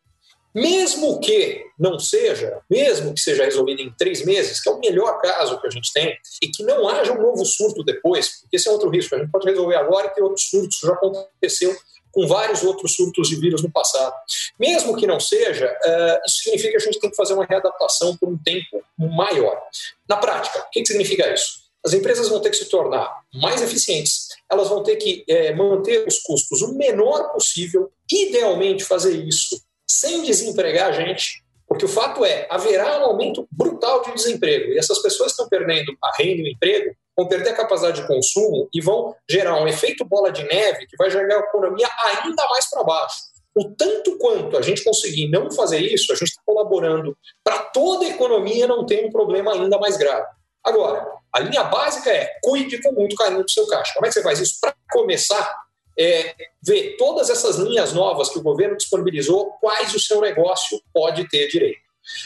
mesmo 0.53 1.19
que 1.19 1.65
não 1.79 1.97
seja, 1.97 2.61
mesmo 2.69 3.13
que 3.13 3.21
seja 3.21 3.43
resolvido 3.43 3.81
em 3.81 3.93
três 3.97 4.23
meses, 4.23 4.61
que 4.61 4.69
é 4.69 4.71
o 4.71 4.79
melhor 4.79 5.19
caso 5.19 5.59
que 5.59 5.67
a 5.67 5.69
gente 5.69 5.91
tem, 5.91 6.15
e 6.41 6.47
que 6.47 6.63
não 6.63 6.87
haja 6.87 7.13
um 7.13 7.21
novo 7.21 7.43
surto 7.43 7.83
depois, 7.83 8.41
porque 8.41 8.57
esse 8.57 8.67
é 8.67 8.71
outro 8.71 8.89
risco, 8.89 9.15
a 9.15 9.19
gente 9.19 9.31
pode 9.31 9.49
resolver 9.49 9.75
agora 9.75 10.07
e 10.07 10.09
ter 10.11 10.21
outros 10.21 10.47
surtos, 10.49 10.79
já 10.79 10.93
aconteceu 10.93 11.75
com 12.11 12.27
vários 12.27 12.63
outros 12.63 12.95
surtos 12.95 13.27
de 13.27 13.35
vírus 13.35 13.63
no 13.63 13.71
passado. 13.71 14.13
Mesmo 14.59 14.95
que 14.95 15.07
não 15.07 15.19
seja, 15.19 15.65
uh, 15.65 16.21
isso 16.27 16.43
significa 16.43 16.69
que 16.69 16.77
a 16.77 16.79
gente 16.79 16.99
tem 16.99 17.09
que 17.09 17.15
fazer 17.15 17.33
uma 17.33 17.45
readaptação 17.45 18.15
por 18.15 18.29
um 18.29 18.37
tempo 18.37 18.83
maior. 18.97 19.59
Na 20.07 20.17
prática, 20.17 20.59
o 20.59 20.69
que, 20.69 20.85
significa 20.85 21.33
isso? 21.33 21.63
As 21.83 21.91
empresas 21.91 22.29
vão 22.29 22.39
ter 22.39 22.51
que 22.51 22.55
se 22.55 22.69
tornar 22.69 23.11
mais 23.33 23.61
eficientes, 23.61 24.27
elas 24.49 24.69
vão 24.69 24.83
ter 24.83 24.95
que 24.97 25.25
é, 25.27 25.53
manter 25.55 26.07
os 26.07 26.19
custos 26.19 26.61
o 26.61 26.75
menor 26.75 27.33
possível, 27.33 27.91
idealmente 28.09 28.83
fazer 28.83 29.11
isso 29.25 29.59
sem 29.99 30.23
desempregar 30.23 30.89
a 30.89 30.91
gente, 30.91 31.43
porque 31.67 31.85
o 31.85 31.89
fato 31.89 32.23
é, 32.23 32.47
haverá 32.49 32.99
um 32.99 33.05
aumento 33.05 33.47
brutal 33.51 34.03
de 34.03 34.13
desemprego 34.13 34.71
e 34.71 34.77
essas 34.77 35.01
pessoas 35.01 35.31
estão 35.31 35.47
perdendo 35.47 35.95
a 36.03 36.11
renda 36.17 36.41
e 36.41 36.43
o 36.43 36.47
emprego, 36.47 36.95
vão 37.15 37.27
perder 37.27 37.51
a 37.51 37.55
capacidade 37.55 38.01
de 38.01 38.07
consumo 38.07 38.67
e 38.73 38.81
vão 38.81 39.15
gerar 39.29 39.61
um 39.61 39.67
efeito 39.67 40.03
bola 40.05 40.31
de 40.31 40.43
neve 40.43 40.87
que 40.87 40.97
vai 40.97 41.09
jogar 41.09 41.37
a 41.37 41.39
economia 41.39 41.87
ainda 42.05 42.47
mais 42.49 42.69
para 42.69 42.83
baixo. 42.83 43.15
O 43.55 43.69
tanto 43.75 44.17
quanto 44.17 44.57
a 44.57 44.61
gente 44.61 44.83
conseguir 44.83 45.29
não 45.29 45.51
fazer 45.51 45.79
isso, 45.79 46.11
a 46.11 46.15
gente 46.15 46.29
está 46.29 46.41
colaborando 46.45 47.15
para 47.43 47.59
toda 47.59 48.05
a 48.05 48.09
economia 48.09 48.65
não 48.65 48.85
ter 48.85 49.05
um 49.05 49.11
problema 49.11 49.53
ainda 49.53 49.77
mais 49.77 49.95
grave. 49.95 50.25
Agora, 50.63 51.05
a 51.31 51.39
linha 51.39 51.63
básica 51.63 52.09
é 52.11 52.31
cuide 52.41 52.81
com 52.81 52.91
muito 52.93 53.15
carinho 53.15 53.43
do 53.43 53.51
seu 53.51 53.67
caixa. 53.67 53.93
Como 53.93 54.05
é 54.05 54.09
que 54.09 54.13
você 54.13 54.23
faz 54.23 54.39
isso? 54.39 54.57
Para 54.59 54.73
começar, 54.91 55.62
é, 55.97 56.35
ver 56.61 56.95
todas 56.97 57.29
essas 57.29 57.57
linhas 57.57 57.93
novas 57.93 58.29
que 58.29 58.39
o 58.39 58.43
governo 58.43 58.77
disponibilizou, 58.77 59.51
quais 59.61 59.93
o 59.93 59.99
seu 59.99 60.21
negócio 60.21 60.81
pode 60.93 61.27
ter 61.29 61.47
direito. 61.47 61.83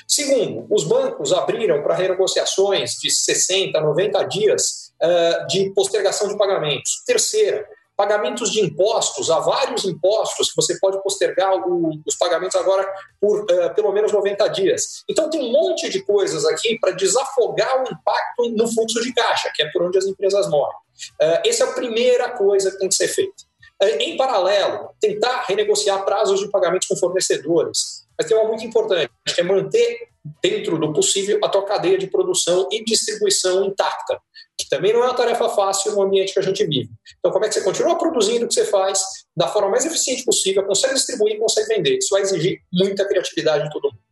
Segundo, 0.07 0.65
os 0.73 0.83
bancos 0.83 1.31
abriram 1.31 1.83
para 1.83 1.95
renegociações 1.95 2.93
de 2.93 3.11
60, 3.11 3.79
90 3.79 4.23
dias 4.23 4.91
uh, 5.01 5.47
de 5.47 5.69
postergação 5.71 6.27
de 6.27 6.37
pagamentos. 6.37 7.03
Terceira, 7.05 7.67
pagamentos 7.95 8.51
de 8.51 8.61
impostos, 8.61 9.29
há 9.29 9.39
vários 9.39 9.85
impostos 9.85 10.49
que 10.49 10.55
você 10.55 10.79
pode 10.79 11.01
postergar 11.01 11.53
o, 11.55 11.91
os 12.05 12.15
pagamentos 12.15 12.55
agora 12.55 12.87
por 13.19 13.41
uh, 13.41 13.73
pelo 13.75 13.91
menos 13.91 14.11
90 14.11 14.47
dias. 14.49 15.03
Então 15.09 15.29
tem 15.29 15.41
um 15.41 15.51
monte 15.51 15.89
de 15.89 16.03
coisas 16.03 16.45
aqui 16.45 16.79
para 16.79 16.91
desafogar 16.91 17.83
o 17.83 17.91
impacto 17.91 18.49
no 18.49 18.67
fluxo 18.71 19.01
de 19.01 19.13
caixa, 19.13 19.51
que 19.53 19.63
é 19.63 19.71
por 19.71 19.83
onde 19.83 19.97
as 19.97 20.05
empresas 20.05 20.49
morrem. 20.49 20.77
Uh, 21.21 21.41
essa 21.45 21.65
é 21.65 21.67
a 21.67 21.73
primeira 21.73 22.29
coisa 22.31 22.71
que 22.71 22.77
tem 22.77 22.89
que 22.89 22.95
ser 22.95 23.07
feita. 23.07 23.46
É, 23.81 24.03
em 24.03 24.17
paralelo, 24.17 24.89
tentar 24.99 25.43
renegociar 25.47 26.03
prazos 26.03 26.39
de 26.39 26.49
pagamentos 26.49 26.87
com 26.87 26.95
fornecedores. 26.95 28.07
Mas 28.17 28.27
tem 28.27 28.35
uma 28.35 28.47
muito 28.47 28.65
importante, 28.65 29.11
que 29.33 29.39
é 29.39 29.43
manter 29.43 30.07
dentro 30.41 30.79
do 30.79 30.91
possível 30.91 31.39
a 31.43 31.49
tua 31.49 31.63
cadeia 31.63 31.97
de 31.97 32.07
produção 32.07 32.67
e 32.71 32.83
distribuição 32.83 33.65
intacta, 33.65 34.19
que 34.59 34.67
também 34.67 34.91
não 34.91 35.03
é 35.03 35.05
uma 35.05 35.13
tarefa 35.13 35.47
fácil 35.49 35.91
no 35.93 36.01
ambiente 36.01 36.33
que 36.33 36.39
a 36.39 36.43
gente 36.43 36.65
vive. 36.65 36.89
Então, 37.19 37.31
como 37.31 37.45
é 37.45 37.47
que 37.47 37.53
você 37.53 37.61
continua 37.61 37.97
produzindo 37.97 38.45
o 38.45 38.47
que 38.47 38.55
você 38.55 38.65
faz 38.65 38.99
da 39.35 39.47
forma 39.47 39.69
mais 39.69 39.85
eficiente 39.85 40.25
possível, 40.25 40.65
consegue 40.65 40.95
distribuir, 40.95 41.37
consegue 41.37 41.67
vender? 41.67 41.97
Isso 41.97 42.09
vai 42.09 42.23
exigir 42.23 42.59
muita 42.73 43.07
criatividade 43.07 43.65
de 43.65 43.69
todo 43.71 43.91
mundo. 43.91 44.06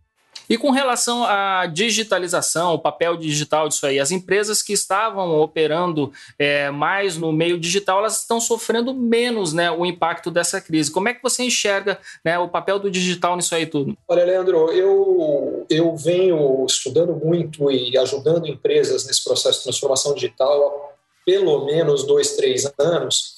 E 0.50 0.58
com 0.58 0.72
relação 0.72 1.24
à 1.24 1.66
digitalização, 1.66 2.74
o 2.74 2.80
papel 2.80 3.18
digital 3.18 3.68
disso 3.68 3.86
aí, 3.86 4.00
as 4.00 4.12
empresas 4.12 4.62
que 4.62 4.74
estavam 4.74 5.40
operando 5.40 6.12
é, 6.38 6.70
mais 6.70 7.18
no 7.18 7.32
meio 7.32 7.60
digital, 7.60 8.00
elas 8.00 8.22
estão 8.22 8.40
sofrendo 8.40 8.94
menos 8.94 9.54
né, 9.54 9.72
o 9.72 9.86
impacto 9.86 10.30
dessa 10.30 10.62
crise. 10.62 10.92
Como 10.92 11.10
é 11.10 11.14
que 11.14 11.24
você 11.24 11.44
enxerga 11.44 12.00
né, 12.24 12.38
o 12.38 12.48
papel 12.48 12.80
do 12.80 12.92
digital 12.92 13.36
nisso 13.36 13.56
aí 13.56 13.66
tudo? 13.66 13.98
Olha, 14.08 14.26
Leandro, 14.26 14.72
eu, 14.72 15.66
eu 15.70 15.96
venho 15.96 16.66
estudando 16.68 17.16
muito 17.16 17.72
e 17.72 17.98
ajudando 17.98 18.48
empresas 18.48 19.06
nesse 19.06 19.24
processo 19.24 19.60
de 19.60 19.64
transformação 19.64 20.14
digital 20.14 20.92
há 20.92 20.96
pelo 21.26 21.66
menos 21.66 22.04
dois, 22.04 22.36
três 22.36 22.72
anos. 22.78 23.36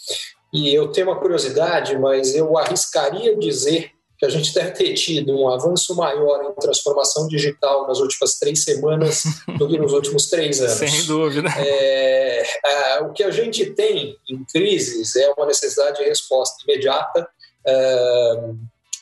E 0.54 0.74
eu 0.74 0.90
tenho 0.90 1.08
uma 1.08 1.20
curiosidade, 1.20 1.98
mas 1.98 2.36
eu 2.36 2.58
arriscaria 2.58 3.36
dizer 3.38 3.92
que 4.18 4.26
a 4.26 4.30
gente 4.30 4.54
deve 4.54 4.72
ter 4.72 4.94
tido 4.94 5.38
um 5.38 5.48
avanço 5.50 5.96
maior 5.96 6.44
em 6.44 6.54
transformação 6.60 7.28
digital 7.28 7.88
nas 7.88 8.00
últimas 8.00 8.40
três 8.40 8.64
semanas 8.64 9.24
do 9.58 9.68
que 9.68 9.78
nos 9.78 9.94
últimos 9.94 10.28
três 10.30 10.60
anos. 10.60 10.74
Sem 10.74 11.06
dúvida. 11.06 11.50
É, 11.58 12.44
é, 12.66 13.00
o 13.02 13.14
que 13.14 13.24
a 13.24 13.30
gente 13.30 13.66
tem 13.68 14.18
em 14.30 14.44
crises 14.46 15.16
é 15.16 15.32
uma 15.32 15.46
necessidade 15.46 16.00
de 16.00 16.06
resposta 16.06 16.64
imediata, 16.68 17.30
é, 17.66 18.50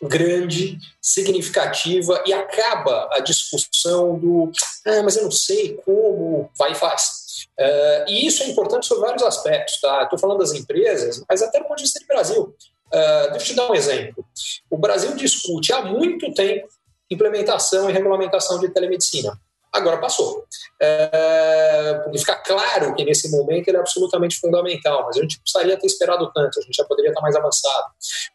grande, 0.01 0.77
significativa 1.01 2.21
e 2.25 2.33
acaba 2.33 3.09
a 3.13 3.19
discussão 3.19 4.19
do 4.19 4.51
ah, 4.85 5.01
mas 5.01 5.15
eu 5.15 5.23
não 5.23 5.31
sei 5.31 5.79
como, 5.85 6.49
vai 6.57 6.73
e 6.73 6.75
faz. 6.75 7.25
Uh, 7.57 8.09
e 8.09 8.27
isso 8.27 8.43
é 8.43 8.47
importante 8.47 8.85
sobre 8.85 9.05
vários 9.05 9.23
aspectos, 9.23 9.79
tá? 9.79 10.03
Estou 10.03 10.19
falando 10.19 10.39
das 10.39 10.51
empresas, 10.51 11.23
mas 11.27 11.41
até 11.41 11.59
no 11.59 11.65
ponto 11.65 11.77
de 11.77 11.83
vista 11.83 11.99
do 11.99 12.07
Brasil. 12.07 12.55
Uh, 12.95 13.31
deixa 13.31 13.47
eu 13.47 13.47
te 13.47 13.55
dar 13.55 13.69
um 13.69 13.75
exemplo. 13.75 14.25
O 14.69 14.77
Brasil 14.77 15.13
discute 15.15 15.73
há 15.73 15.81
muito 15.81 16.33
tempo 16.33 16.67
implementação 17.11 17.89
e 17.89 17.93
regulamentação 17.93 18.59
de 18.59 18.69
telemedicina. 18.69 19.37
Agora 19.75 19.97
passou. 19.97 20.45
É, 20.81 21.99
porque 22.03 22.19
fica 22.19 22.35
claro 22.37 22.95
que 22.95 23.03
nesse 23.03 23.29
momento 23.29 23.67
ele 23.67 23.75
é 23.75 23.79
absolutamente 23.81 24.39
fundamental, 24.39 25.03
mas 25.05 25.17
a 25.17 25.21
gente 25.21 25.39
precisaria 25.41 25.77
ter 25.77 25.85
esperado 25.85 26.31
tanto, 26.33 26.59
a 26.59 26.61
gente 26.63 26.75
já 26.75 26.85
poderia 26.85 27.09
estar 27.09 27.21
mais 27.21 27.35
avançado. 27.35 27.85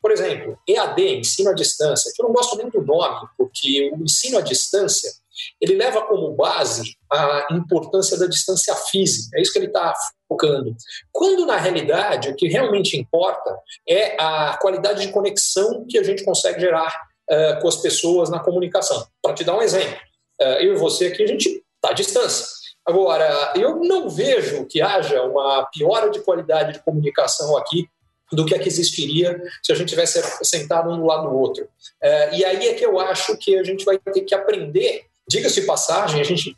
Por 0.02 0.12
exemplo, 0.12 0.58
EAD, 0.68 1.18
ensino 1.20 1.50
à 1.50 1.54
distância, 1.54 2.12
que 2.14 2.22
eu 2.22 2.26
não 2.26 2.34
gosto 2.34 2.58
nem 2.58 2.68
do 2.68 2.82
nome, 2.82 3.26
porque 3.38 3.90
o 3.94 4.04
ensino 4.04 4.36
à 4.36 4.42
distância 4.42 5.10
ele 5.58 5.76
leva 5.76 6.02
como 6.02 6.32
base 6.32 6.94
a 7.10 7.46
importância 7.52 8.18
da 8.18 8.26
distância 8.26 8.74
física, 8.74 9.38
é 9.38 9.40
isso 9.40 9.52
que 9.52 9.58
ele 9.58 9.68
está 9.68 9.94
focando. 10.30 10.76
Quando, 11.10 11.44
na 11.44 11.56
realidade, 11.56 12.30
o 12.30 12.36
que 12.36 12.46
realmente 12.46 12.96
importa 12.96 13.58
é 13.88 14.16
a 14.16 14.56
qualidade 14.62 15.04
de 15.04 15.12
conexão 15.12 15.84
que 15.88 15.98
a 15.98 16.04
gente 16.04 16.24
consegue 16.24 16.60
gerar 16.60 16.94
uh, 17.28 17.60
com 17.60 17.66
as 17.66 17.78
pessoas 17.78 18.30
na 18.30 18.38
comunicação. 18.38 19.04
Para 19.20 19.34
te 19.34 19.42
dar 19.42 19.56
um 19.56 19.62
exemplo, 19.62 19.98
uh, 20.40 20.44
eu 20.60 20.74
e 20.74 20.78
você 20.78 21.06
aqui, 21.06 21.24
a 21.24 21.26
gente 21.26 21.48
está 21.48 21.90
à 21.90 21.92
distância. 21.92 22.46
Agora, 22.86 23.52
eu 23.56 23.76
não 23.80 24.08
vejo 24.08 24.66
que 24.66 24.80
haja 24.80 25.20
uma 25.22 25.66
piora 25.66 26.08
de 26.10 26.20
qualidade 26.20 26.74
de 26.74 26.78
comunicação 26.84 27.56
aqui 27.56 27.88
do 28.32 28.46
que 28.46 28.54
a 28.54 28.60
que 28.60 28.68
existiria 28.68 29.42
se 29.60 29.72
a 29.72 29.74
gente 29.74 29.88
tivesse 29.88 30.22
sentado 30.44 30.88
um 30.88 30.98
do 30.98 31.04
lado 31.04 31.28
do 31.28 31.36
outro. 31.36 31.64
Uh, 31.64 32.34
e 32.34 32.44
aí 32.44 32.68
é 32.68 32.74
que 32.74 32.86
eu 32.86 33.00
acho 33.00 33.36
que 33.36 33.58
a 33.58 33.64
gente 33.64 33.84
vai 33.84 33.98
ter 33.98 34.20
que 34.20 34.34
aprender 34.34 35.10
Diga-se 35.30 35.64
passagem, 35.64 36.20
a 36.20 36.24
gente, 36.24 36.56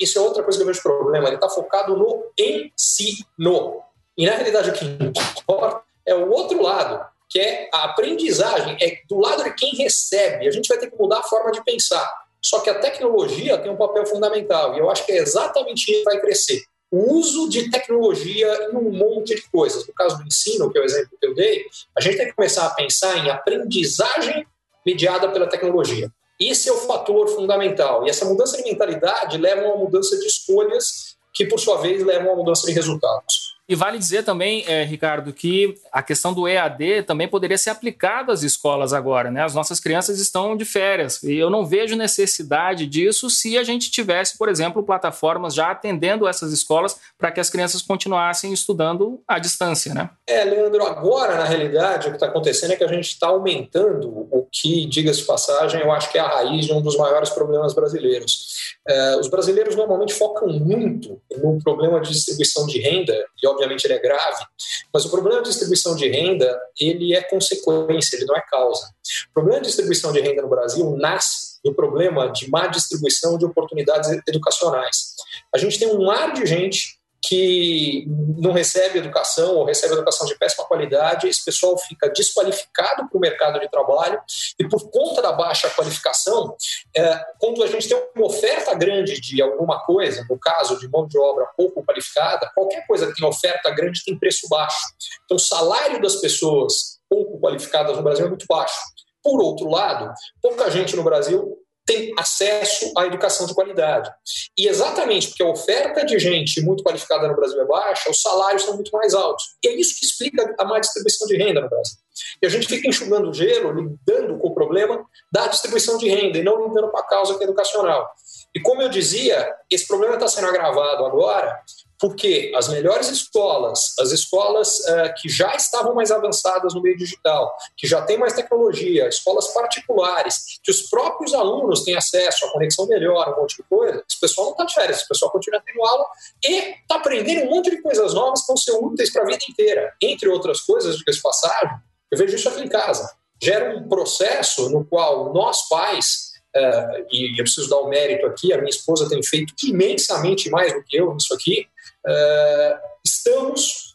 isso 0.00 0.18
é 0.18 0.20
outra 0.20 0.42
coisa 0.42 0.58
que 0.58 0.62
eu 0.62 0.66
vejo 0.66 0.82
problema, 0.82 1.28
ele 1.28 1.36
está 1.36 1.48
focado 1.48 1.96
no 1.96 2.24
ensino. 2.38 3.82
E 4.16 4.26
na 4.26 4.32
realidade 4.32 4.70
o 4.70 4.72
que 4.72 4.84
importa 4.84 5.82
é 6.06 6.14
o 6.14 6.30
outro 6.30 6.62
lado, 6.62 7.04
que 7.28 7.40
é 7.40 7.68
a 7.72 7.84
aprendizagem, 7.84 8.76
é 8.80 9.00
do 9.08 9.18
lado 9.18 9.42
de 9.42 9.52
quem 9.54 9.74
recebe. 9.74 10.46
A 10.46 10.50
gente 10.50 10.68
vai 10.68 10.78
ter 10.78 10.90
que 10.90 10.96
mudar 10.96 11.18
a 11.18 11.22
forma 11.22 11.50
de 11.50 11.62
pensar. 11.64 12.08
Só 12.40 12.60
que 12.60 12.68
a 12.68 12.78
tecnologia 12.78 13.56
tem 13.58 13.72
um 13.72 13.76
papel 13.76 14.04
fundamental, 14.04 14.74
e 14.74 14.78
eu 14.78 14.90
acho 14.90 15.06
que 15.06 15.12
é 15.12 15.16
exatamente 15.16 15.90
isso 15.90 15.98
que 16.00 16.04
vai 16.04 16.20
crescer. 16.20 16.62
O 16.90 17.14
uso 17.14 17.48
de 17.48 17.70
tecnologia 17.70 18.68
em 18.70 18.76
um 18.76 18.90
monte 18.90 19.34
de 19.34 19.42
coisas. 19.50 19.86
No 19.86 19.94
caso 19.94 20.18
do 20.18 20.24
ensino, 20.24 20.70
que 20.70 20.78
é 20.78 20.80
o 20.82 20.84
exemplo 20.84 21.16
que 21.18 21.26
eu 21.26 21.34
dei, 21.34 21.64
a 21.96 22.00
gente 22.00 22.18
tem 22.18 22.26
que 22.26 22.34
começar 22.34 22.66
a 22.66 22.70
pensar 22.70 23.16
em 23.16 23.30
aprendizagem 23.30 24.46
mediada 24.84 25.28
pela 25.30 25.48
tecnologia. 25.48 26.10
Esse 26.40 26.68
é 26.68 26.72
o 26.72 26.78
fator 26.78 27.28
fundamental. 27.28 28.06
E 28.06 28.10
essa 28.10 28.24
mudança 28.24 28.56
de 28.56 28.64
mentalidade 28.64 29.38
leva 29.38 29.62
a 29.62 29.66
uma 29.66 29.84
mudança 29.84 30.18
de 30.18 30.26
escolhas, 30.26 31.16
que 31.32 31.46
por 31.46 31.58
sua 31.58 31.78
vez 31.78 32.04
levam 32.04 32.30
a 32.30 32.32
uma 32.32 32.42
mudança 32.42 32.66
de 32.66 32.72
resultados. 32.72 33.43
E 33.66 33.74
vale 33.74 33.98
dizer 33.98 34.24
também, 34.24 34.62
é, 34.66 34.84
Ricardo, 34.84 35.32
que 35.32 35.74
a 35.90 36.02
questão 36.02 36.34
do 36.34 36.46
EAD 36.46 37.04
também 37.04 37.26
poderia 37.26 37.56
ser 37.56 37.70
aplicada 37.70 38.30
às 38.30 38.42
escolas 38.42 38.92
agora, 38.92 39.30
né? 39.30 39.42
As 39.42 39.54
nossas 39.54 39.80
crianças 39.80 40.20
estão 40.20 40.54
de 40.54 40.66
férias 40.66 41.22
e 41.22 41.36
eu 41.36 41.48
não 41.48 41.64
vejo 41.64 41.96
necessidade 41.96 42.86
disso 42.86 43.30
se 43.30 43.56
a 43.56 43.62
gente 43.62 43.90
tivesse, 43.90 44.36
por 44.36 44.50
exemplo, 44.50 44.82
plataformas 44.82 45.54
já 45.54 45.70
atendendo 45.70 46.28
essas 46.28 46.52
escolas 46.52 46.96
para 47.16 47.32
que 47.32 47.40
as 47.40 47.48
crianças 47.48 47.80
continuassem 47.80 48.52
estudando 48.52 49.22
à 49.26 49.38
distância, 49.38 49.94
né? 49.94 50.10
É, 50.26 50.44
Leandro, 50.44 50.84
agora, 50.84 51.36
na 51.36 51.44
realidade, 51.44 52.08
o 52.08 52.10
que 52.10 52.16
está 52.16 52.26
acontecendo 52.26 52.72
é 52.72 52.76
que 52.76 52.84
a 52.84 52.88
gente 52.88 53.08
está 53.08 53.28
aumentando 53.28 54.28
o 54.30 54.46
que, 54.52 54.84
diga-se 54.84 55.22
passagem, 55.22 55.80
eu 55.80 55.90
acho 55.90 56.12
que 56.12 56.18
é 56.18 56.20
a 56.20 56.28
raiz 56.28 56.66
de 56.66 56.72
um 56.72 56.82
dos 56.82 56.98
maiores 56.98 57.30
problemas 57.30 57.72
brasileiros. 57.72 58.74
É, 58.86 59.16
os 59.16 59.28
brasileiros 59.28 59.74
normalmente 59.74 60.12
focam 60.12 60.48
muito 60.48 61.18
no 61.42 61.58
problema 61.62 61.98
de 62.00 62.10
distribuição 62.10 62.66
de 62.66 62.78
renda, 62.78 63.14
e 63.42 63.46
obviamente 63.54 63.84
ele 63.84 63.94
é 63.94 63.98
grave, 63.98 64.44
mas 64.92 65.04
o 65.04 65.10
problema 65.10 65.42
de 65.42 65.48
distribuição 65.48 65.96
de 65.96 66.08
renda, 66.08 66.60
ele 66.78 67.14
é 67.14 67.22
consequência, 67.22 68.16
ele 68.16 68.26
não 68.26 68.36
é 68.36 68.42
causa. 68.42 68.86
O 69.30 69.32
problema 69.32 69.60
de 69.60 69.66
distribuição 69.66 70.12
de 70.12 70.20
renda 70.20 70.42
no 70.42 70.48
Brasil 70.48 70.96
nasce 70.98 71.54
do 71.64 71.74
problema 71.74 72.30
de 72.30 72.50
má 72.50 72.66
distribuição 72.66 73.38
de 73.38 73.46
oportunidades 73.46 74.10
educacionais. 74.28 75.14
A 75.54 75.58
gente 75.58 75.78
tem 75.78 75.88
um 75.88 76.04
mar 76.04 76.34
de 76.34 76.44
gente 76.44 76.98
que 77.28 78.04
não 78.38 78.52
recebe 78.52 78.98
educação 78.98 79.56
ou 79.56 79.64
recebe 79.64 79.94
educação 79.94 80.26
de 80.26 80.36
péssima 80.36 80.64
qualidade, 80.64 81.28
esse 81.28 81.44
pessoal 81.44 81.76
fica 81.78 82.08
desqualificado 82.10 83.08
para 83.08 83.16
o 83.16 83.20
mercado 83.20 83.58
de 83.58 83.68
trabalho 83.70 84.20
e 84.58 84.68
por 84.68 84.90
conta 84.90 85.22
da 85.22 85.32
baixa 85.32 85.70
qualificação, 85.70 86.56
é, 86.96 87.24
quando 87.38 87.62
a 87.62 87.66
gente 87.66 87.88
tem 87.88 87.96
uma 88.14 88.26
oferta 88.26 88.74
grande 88.74 89.20
de 89.20 89.40
alguma 89.40 89.80
coisa, 89.84 90.26
no 90.28 90.38
caso 90.38 90.78
de 90.78 90.88
mão 90.88 91.06
de 91.06 91.18
obra 91.18 91.46
pouco 91.56 91.84
qualificada, 91.84 92.50
qualquer 92.54 92.86
coisa 92.86 93.06
que 93.06 93.14
tem 93.14 93.26
oferta 93.26 93.70
grande 93.70 94.04
tem 94.04 94.18
preço 94.18 94.48
baixo. 94.48 94.86
Então 95.24 95.36
o 95.36 95.40
salário 95.40 96.00
das 96.02 96.16
pessoas 96.16 96.98
pouco 97.08 97.40
qualificadas 97.40 97.96
no 97.96 98.02
Brasil 98.02 98.26
é 98.26 98.28
muito 98.28 98.46
baixo. 98.48 98.78
Por 99.22 99.42
outro 99.42 99.70
lado, 99.70 100.12
pouca 100.42 100.70
gente 100.70 100.94
no 100.94 101.02
Brasil 101.02 101.63
tem 101.86 102.12
acesso 102.18 102.92
à 102.96 103.06
educação 103.06 103.46
de 103.46 103.54
qualidade. 103.54 104.10
E 104.56 104.66
exatamente 104.66 105.28
porque 105.28 105.42
a 105.42 105.48
oferta 105.48 106.04
de 106.04 106.18
gente 106.18 106.62
muito 106.62 106.82
qualificada 106.82 107.28
no 107.28 107.36
Brasil 107.36 107.60
é 107.60 107.66
baixa, 107.66 108.10
os 108.10 108.20
salários 108.20 108.62
são 108.62 108.74
muito 108.74 108.90
mais 108.92 109.14
altos. 109.14 109.44
E 109.62 109.68
é 109.68 109.72
isso 109.74 109.98
que 109.98 110.06
explica 110.06 110.54
a 110.58 110.64
má 110.64 110.78
distribuição 110.78 111.26
de 111.26 111.36
renda 111.36 111.60
no 111.60 111.68
Brasil. 111.68 111.96
E 112.40 112.46
a 112.46 112.48
gente 112.48 112.66
fica 112.66 112.88
enxugando 112.88 113.28
o 113.28 113.34
gelo, 113.34 113.72
lidando 113.72 114.38
com 114.38 114.48
o 114.48 114.54
problema 114.54 115.04
da 115.32 115.46
distribuição 115.48 115.98
de 115.98 116.08
renda 116.08 116.38
e 116.38 116.42
não 116.42 116.66
lidando 116.66 116.90
com 116.90 116.96
a 116.96 117.06
causa 117.06 117.36
que 117.36 117.42
é 117.42 117.46
educacional. 117.46 118.08
E 118.54 118.60
como 118.60 118.80
eu 118.80 118.88
dizia, 118.88 119.52
esse 119.70 119.86
problema 119.86 120.14
está 120.14 120.28
sendo 120.28 120.46
agravado 120.46 121.04
agora 121.04 121.60
porque 122.04 122.52
as 122.54 122.68
melhores 122.68 123.08
escolas, 123.08 123.94
as 123.98 124.12
escolas 124.12 124.78
uh, 124.80 125.14
que 125.16 125.26
já 125.26 125.54
estavam 125.54 125.94
mais 125.94 126.10
avançadas 126.10 126.74
no 126.74 126.82
meio 126.82 126.98
digital, 126.98 127.56
que 127.74 127.86
já 127.86 128.02
têm 128.02 128.18
mais 128.18 128.34
tecnologia, 128.34 129.08
escolas 129.08 129.48
particulares, 129.54 130.60
que 130.62 130.70
os 130.70 130.82
próprios 130.82 131.32
alunos 131.32 131.82
têm 131.82 131.96
acesso 131.96 132.44
a 132.44 132.52
conexão 132.52 132.86
melhor, 132.86 133.32
um 133.32 133.40
monte 133.40 133.56
de 133.56 133.62
coisa, 133.62 134.04
esse 134.06 134.20
pessoal 134.20 134.48
não 134.48 134.52
está 134.52 134.64
de 134.66 134.74
férias, 134.74 134.98
esse 134.98 135.08
pessoal 135.08 135.32
continua 135.32 135.62
tendo 135.64 135.82
aula 135.82 136.04
e 136.44 136.74
está 136.74 136.96
aprendendo 136.96 137.46
um 137.46 137.54
monte 137.54 137.70
de 137.70 137.80
coisas 137.80 138.12
novas 138.12 138.42
que 138.42 138.48
vão 138.48 138.56
ser 138.58 138.72
úteis 138.72 139.10
para 139.10 139.22
a 139.22 139.24
vida 139.24 139.38
inteira. 139.48 139.94
Entre 140.02 140.28
outras 140.28 140.60
coisas, 140.60 140.98
diga-se 140.98 141.22
passagem, 141.22 141.74
eu 142.12 142.18
vejo 142.18 142.36
isso 142.36 142.50
aqui 142.50 142.64
em 142.64 142.68
casa. 142.68 143.10
Gera 143.42 143.78
um 143.78 143.88
processo 143.88 144.68
no 144.68 144.84
qual 144.84 145.32
nós, 145.32 145.66
pais, 145.70 146.34
Uh, 146.56 147.04
e 147.10 147.32
eu 147.32 147.42
preciso 147.42 147.68
dar 147.68 147.78
o 147.78 147.86
um 147.86 147.88
mérito 147.88 148.26
aqui, 148.26 148.52
a 148.52 148.58
minha 148.58 148.70
esposa 148.70 149.08
tem 149.08 149.20
feito 149.24 149.52
imensamente 149.64 150.48
mais 150.50 150.72
do 150.72 150.84
que 150.84 150.96
eu 150.96 151.12
nisso 151.12 151.34
aqui, 151.34 151.66
uh, 152.06 152.78
estamos 153.04 153.94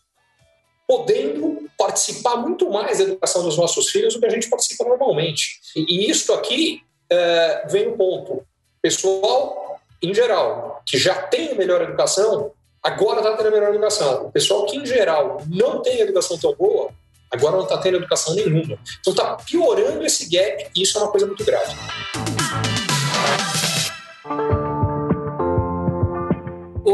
podendo 0.87 1.69
participar 1.77 2.37
muito 2.37 2.69
mais 2.69 2.97
da 2.97 3.03
educação 3.03 3.43
dos 3.43 3.57
nossos 3.57 3.89
filhos 3.89 4.13
do 4.13 4.19
que 4.19 4.25
a 4.25 4.31
gente 4.31 4.49
participa 4.49 4.83
normalmente. 4.83 5.59
E, 5.75 6.07
e 6.07 6.09
isso 6.09 6.33
aqui 6.33 6.81
uh, 7.11 7.69
vem 7.69 7.89
um 7.89 7.97
ponto. 7.97 8.43
Pessoal, 8.81 9.79
em 10.01 10.13
geral, 10.13 10.81
que 10.85 10.97
já 10.97 11.13
tem 11.13 11.55
melhor 11.55 11.81
educação, 11.81 12.51
agora 12.81 13.19
está 13.19 13.37
tendo 13.37 13.51
melhor 13.51 13.69
educação. 13.69 14.27
O 14.27 14.31
pessoal 14.31 14.65
que, 14.65 14.77
em 14.77 14.85
geral, 14.85 15.43
não 15.47 15.81
tem 15.81 15.99
educação 15.99 16.37
tão 16.37 16.55
boa, 16.55 16.89
agora 17.31 17.57
não 17.57 17.63
está 17.63 17.77
tendo 17.77 17.97
educação 17.97 18.33
nenhuma. 18.33 18.79
Então 18.99 19.13
está 19.13 19.35
piorando 19.35 20.03
esse 20.05 20.29
gap 20.29 20.71
e 20.75 20.81
isso 20.81 20.97
é 20.97 21.01
uma 21.01 21.11
coisa 21.11 21.27
muito 21.27 21.43
grave. 21.43 21.75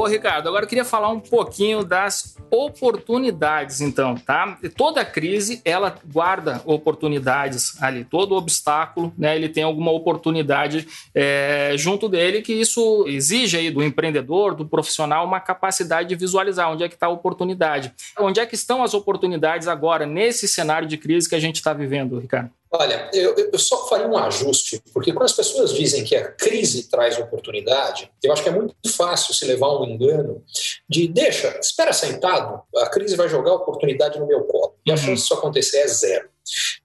Ô, 0.05 0.07
Ricardo, 0.07 0.47
agora 0.47 0.65
eu 0.65 0.69
queria 0.69 0.85
falar 0.85 1.09
um 1.09 1.19
pouquinho 1.19 1.83
das 1.83 2.37
oportunidades, 2.51 3.81
então, 3.81 4.13
tá? 4.13 4.55
Toda 4.77 5.03
crise, 5.03 5.63
ela 5.65 5.95
guarda 6.13 6.61
oportunidades 6.63 7.81
ali. 7.81 8.05
Todo 8.05 8.35
obstáculo, 8.35 9.11
né, 9.17 9.35
ele 9.35 9.49
tem 9.49 9.63
alguma 9.63 9.91
oportunidade 9.91 10.87
é, 11.15 11.73
junto 11.75 12.07
dele, 12.07 12.43
que 12.43 12.53
isso 12.53 13.05
exige 13.07 13.57
aí 13.57 13.71
do 13.71 13.83
empreendedor, 13.83 14.53
do 14.53 14.67
profissional, 14.67 15.25
uma 15.25 15.39
capacidade 15.39 16.09
de 16.09 16.15
visualizar 16.15 16.71
onde 16.71 16.83
é 16.83 16.87
que 16.87 16.93
está 16.93 17.07
a 17.07 17.09
oportunidade. 17.09 17.91
Onde 18.19 18.39
é 18.39 18.45
que 18.45 18.53
estão 18.53 18.83
as 18.83 18.93
oportunidades 18.93 19.67
agora, 19.67 20.05
nesse 20.05 20.47
cenário 20.47 20.87
de 20.87 20.97
crise 20.97 21.27
que 21.27 21.33
a 21.33 21.39
gente 21.39 21.55
está 21.55 21.73
vivendo, 21.73 22.19
Ricardo? 22.19 22.51
Olha, 22.77 23.09
eu, 23.13 23.33
eu, 23.53 23.57
só 23.59 23.87
faria 23.87 24.05
um 24.05 24.17
ajuste, 24.17 24.81
porque 24.93 25.13
quando 25.13 25.25
as 25.25 25.31
pessoas 25.31 25.73
dizem 25.73 26.03
que 26.03 26.13
a 26.13 26.29
crise 26.31 26.89
traz 26.89 27.17
oportunidade, 27.17 28.11
eu 28.21 28.33
acho 28.33 28.43
que 28.43 28.49
é 28.49 28.51
muito 28.51 28.75
fácil 28.89 29.33
se 29.33 29.45
levar 29.45 29.79
um 29.79 29.85
engano 29.85 30.43
de 30.89 31.07
deixa, 31.07 31.57
espera 31.61 31.93
sentado, 31.93 32.61
a 32.75 32.89
crise 32.89 33.15
vai 33.15 33.29
jogar 33.29 33.53
oportunidade 33.53 34.19
no 34.19 34.27
meu 34.27 34.43
colo. 34.43 34.75
E 34.85 34.91
a 34.91 34.95
uhum. 34.95 34.97
chance 34.97 35.21
disso 35.21 35.33
acontecer 35.33 35.77
é 35.77 35.87
zero. 35.87 36.29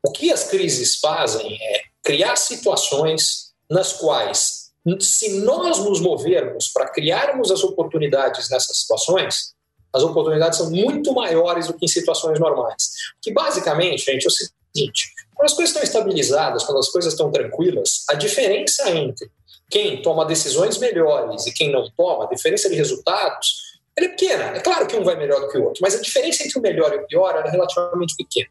O 0.03 0.13
que 0.13 0.33
as 0.33 0.45
crises 0.45 1.01
fazem 1.01 1.59
é 1.61 1.81
criar 2.05 2.37
situações 2.37 3.51
nas 3.69 3.93
quais, 3.95 4.71
se 5.01 5.41
nós 5.41 5.79
nos 5.79 6.01
movermos 6.01 6.69
para 6.69 6.89
criarmos 6.89 7.51
as 7.51 7.65
oportunidades 7.65 8.49
nessas 8.49 8.79
situações, 8.79 9.55
as 9.93 10.05
oportunidades 10.05 10.59
são 10.59 10.71
muito 10.71 11.13
maiores 11.13 11.67
do 11.67 11.75
que 11.75 11.85
em 11.85 11.89
situações 11.89 12.39
normais. 12.39 12.91
Que 13.21 13.33
basicamente, 13.33 14.05
gente, 14.05 14.25
é 14.25 14.29
o 14.29 14.31
seguinte: 14.31 15.13
quando 15.41 15.47
as 15.47 15.55
coisas 15.55 15.71
estão 15.71 15.83
estabilizadas, 15.83 16.65
quando 16.65 16.79
as 16.79 16.89
coisas 16.91 17.15
estão 17.15 17.31
tranquilas, 17.33 18.05
a 18.11 18.15
diferença 18.15 18.91
entre 18.91 19.31
quem 19.71 20.03
toma 20.03 20.27
decisões 20.27 20.77
melhores 20.77 21.47
e 21.47 21.53
quem 21.53 21.73
não 21.73 21.91
toma, 21.97 22.25
a 22.25 22.29
diferença 22.29 22.69
de 22.69 22.75
resultados, 22.75 23.71
Ela 23.97 24.07
é 24.07 24.11
pequena. 24.11 24.45
É 24.57 24.61
claro 24.61 24.87
que 24.87 24.95
um 24.97 25.03
vai 25.03 25.17
melhor 25.17 25.41
do 25.41 25.49
que 25.49 25.57
o 25.57 25.65
outro, 25.65 25.81
mas 25.81 25.95
a 25.95 26.01
diferença 26.01 26.45
entre 26.45 26.59
o 26.59 26.63
melhor 26.63 26.93
e 26.93 26.99
o 26.99 27.07
pior 27.07 27.43
é 27.45 27.51
relativamente 27.51 28.15
pequena. 28.17 28.51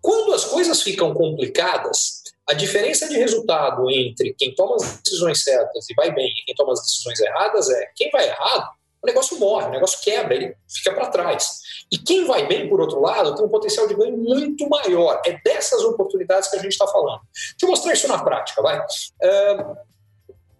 Quando 0.00 0.32
as 0.32 0.44
coisas 0.44 0.80
ficam 0.80 1.12
complicadas, 1.12 2.22
a 2.48 2.54
diferença 2.54 3.08
de 3.08 3.16
resultado 3.18 3.90
entre 3.90 4.32
quem 4.38 4.54
toma 4.54 4.76
as 4.76 5.00
decisões 5.02 5.42
certas 5.42 5.90
e 5.90 5.94
vai 5.94 6.14
bem 6.14 6.28
e 6.28 6.44
quem 6.46 6.54
toma 6.54 6.72
as 6.72 6.80
decisões 6.80 7.18
erradas 7.20 7.68
é 7.68 7.90
quem 7.96 8.10
vai 8.10 8.28
errado, 8.28 8.70
negócio 9.08 9.38
morre, 9.38 9.66
o 9.66 9.70
negócio 9.70 10.00
quebra, 10.02 10.34
ele 10.34 10.56
fica 10.68 10.92
para 10.92 11.06
trás. 11.06 11.60
E 11.90 11.98
quem 11.98 12.26
vai 12.26 12.46
bem, 12.46 12.68
por 12.68 12.80
outro 12.80 13.00
lado, 13.00 13.34
tem 13.34 13.44
um 13.44 13.48
potencial 13.48 13.86
de 13.86 13.94
ganho 13.94 14.16
muito 14.16 14.68
maior. 14.68 15.20
É 15.24 15.40
dessas 15.44 15.82
oportunidades 15.82 16.50
que 16.50 16.56
a 16.56 16.60
gente 16.60 16.72
está 16.72 16.86
falando. 16.86 17.20
Deixa 17.32 17.64
eu 17.64 17.68
mostrar 17.68 17.92
isso 17.92 18.08
na 18.08 18.22
prática, 18.22 18.62
vai. 18.62 18.78
Uh, 18.78 19.76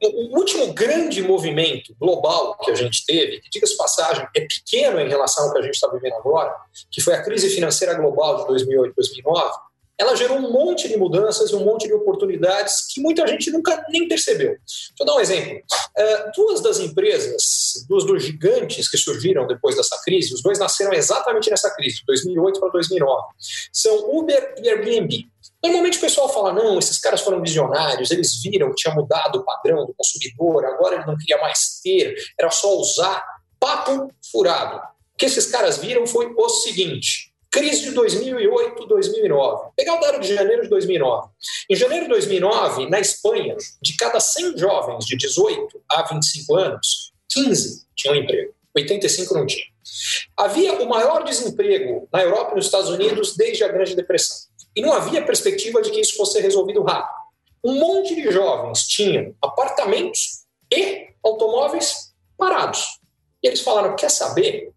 o 0.01 0.39
último 0.39 0.73
grande 0.73 1.21
movimento 1.23 1.95
global 1.99 2.57
que 2.59 2.71
a 2.71 2.75
gente 2.75 3.05
teve, 3.05 3.41
que, 3.41 3.51
diga-se 3.51 3.77
passagem, 3.77 4.27
é 4.35 4.41
pequeno 4.43 5.01
em 5.01 5.09
relação 5.09 5.47
ao 5.47 5.53
que 5.53 5.59
a 5.59 5.63
gente 5.63 5.75
está 5.75 5.89
vivendo 5.89 6.15
agora, 6.15 6.55
que 6.91 7.01
foi 7.01 7.15
a 7.15 7.23
crise 7.23 7.51
financeira 7.51 7.95
global 7.95 8.39
de 8.39 8.47
2008, 8.47 8.95
2009, 8.95 9.59
ela 9.99 10.15
gerou 10.15 10.39
um 10.39 10.53
monte 10.53 10.89
de 10.89 10.97
mudanças 10.97 11.51
e 11.51 11.55
um 11.55 11.65
monte 11.65 11.89
de 11.89 11.93
oportunidades 11.93 12.87
que 12.87 13.01
muita 13.01 13.27
gente 13.27 13.51
nunca 13.51 13.85
nem 13.89 14.07
percebeu. 14.07 14.51
Deixa 14.51 14.93
eu 15.01 15.07
dar 15.07 15.17
um 15.17 15.21
exemplo. 15.21 15.57
Uh, 15.59 16.31
duas 16.37 16.61
das 16.61 16.79
empresas, 16.79 17.85
duas 17.89 18.05
dos 18.05 18.23
gigantes 18.23 18.89
que 18.89 18.97
surgiram 18.97 19.47
depois 19.47 19.77
dessa 19.77 20.01
crise, 20.05 20.33
os 20.33 20.43
dois 20.43 20.59
nasceram 20.59 20.93
exatamente 20.93 21.51
nessa 21.51 21.75
crise, 21.75 21.97
de 21.97 22.07
2008 22.07 22.61
para 22.61 22.71
2009, 22.71 23.23
são 23.73 24.17
Uber 24.17 24.55
e 24.63 24.69
Airbnb. 24.69 25.27
Normalmente 25.63 25.99
o 25.99 26.01
pessoal 26.01 26.29
fala, 26.33 26.53
não, 26.53 26.79
esses 26.79 26.99
caras 26.99 27.21
foram 27.21 27.43
visionários, 27.43 28.13
eles 28.13 28.41
viram 28.41 28.71
que 28.71 28.77
tinha 28.77 28.95
mudado 28.95 29.41
o 29.41 29.45
padrão 29.45 29.85
do 29.85 29.95
consumidor, 29.95 30.65
agora 30.65 30.97
ele 30.97 31.07
não 31.07 31.17
queria 31.17 31.39
mais 31.39 31.81
ter, 31.83 32.15
era 32.39 32.51
só 32.51 32.77
usar. 32.79 33.25
Papo 33.59 34.13
furado. 34.31 34.77
O 34.77 35.19
que 35.19 35.27
esses 35.27 35.47
caras 35.47 35.79
viram 35.79 36.07
foi 36.07 36.33
o 36.33 36.49
seguinte: 36.49 37.28
crise 37.51 37.83
de 37.83 37.91
2008, 37.93 38.87
2009. 38.87 39.71
Pegar 39.77 39.97
o 39.97 40.01
dado 40.01 40.21
de 40.21 40.35
janeiro 40.35 40.63
de 40.63 40.69
2009. 40.69 41.29
Em 41.71 41.77
janeiro 41.77 42.05
de 42.05 42.11
2009, 42.11 42.89
na 42.89 43.01
Espanha, 43.01 43.57
de 43.83 43.97
cada 43.97 44.21
100 44.21 44.59
jovens 44.59 45.05
de 45.05 45.17
18 45.17 45.81
a 45.91 46.03
25 46.03 46.57
anos, 46.57 47.13
15 47.31 47.87
tinham 47.95 48.17
emprego, 48.17 48.53
85 48.77 49.35
não 49.35 49.47
tinham. 49.47 49.67
Havia 50.37 50.75
o 50.75 50.89
maior 50.89 51.25
desemprego 51.25 52.09
na 52.13 52.23
Europa 52.23 52.53
e 52.53 52.57
nos 52.57 52.67
Estados 52.67 52.91
Unidos 52.91 53.37
desde 53.37 53.65
a 53.65 53.69
Grande 53.69 53.97
Depressão. 53.97 54.49
E 54.77 54.83
não 54.83 54.93
havia 54.93 55.25
perspectiva 55.25 55.83
de 55.83 55.91
que 55.91 56.01
isso 56.01 56.17
fosse 56.17 56.41
resolvido 56.41 56.83
rápido. 56.83 57.19
Um 57.65 57.75
monte 57.75 58.15
de 58.15 58.31
jovens 58.31 58.87
tinham 58.87 59.35
apartamentos 59.43 60.45
e 60.73 61.09
automóveis 61.25 62.15
parados. 62.37 63.01
E 63.43 63.49
eles 63.49 63.61
falaram: 63.61 63.97
quer 63.97 64.11
saber? 64.11 64.73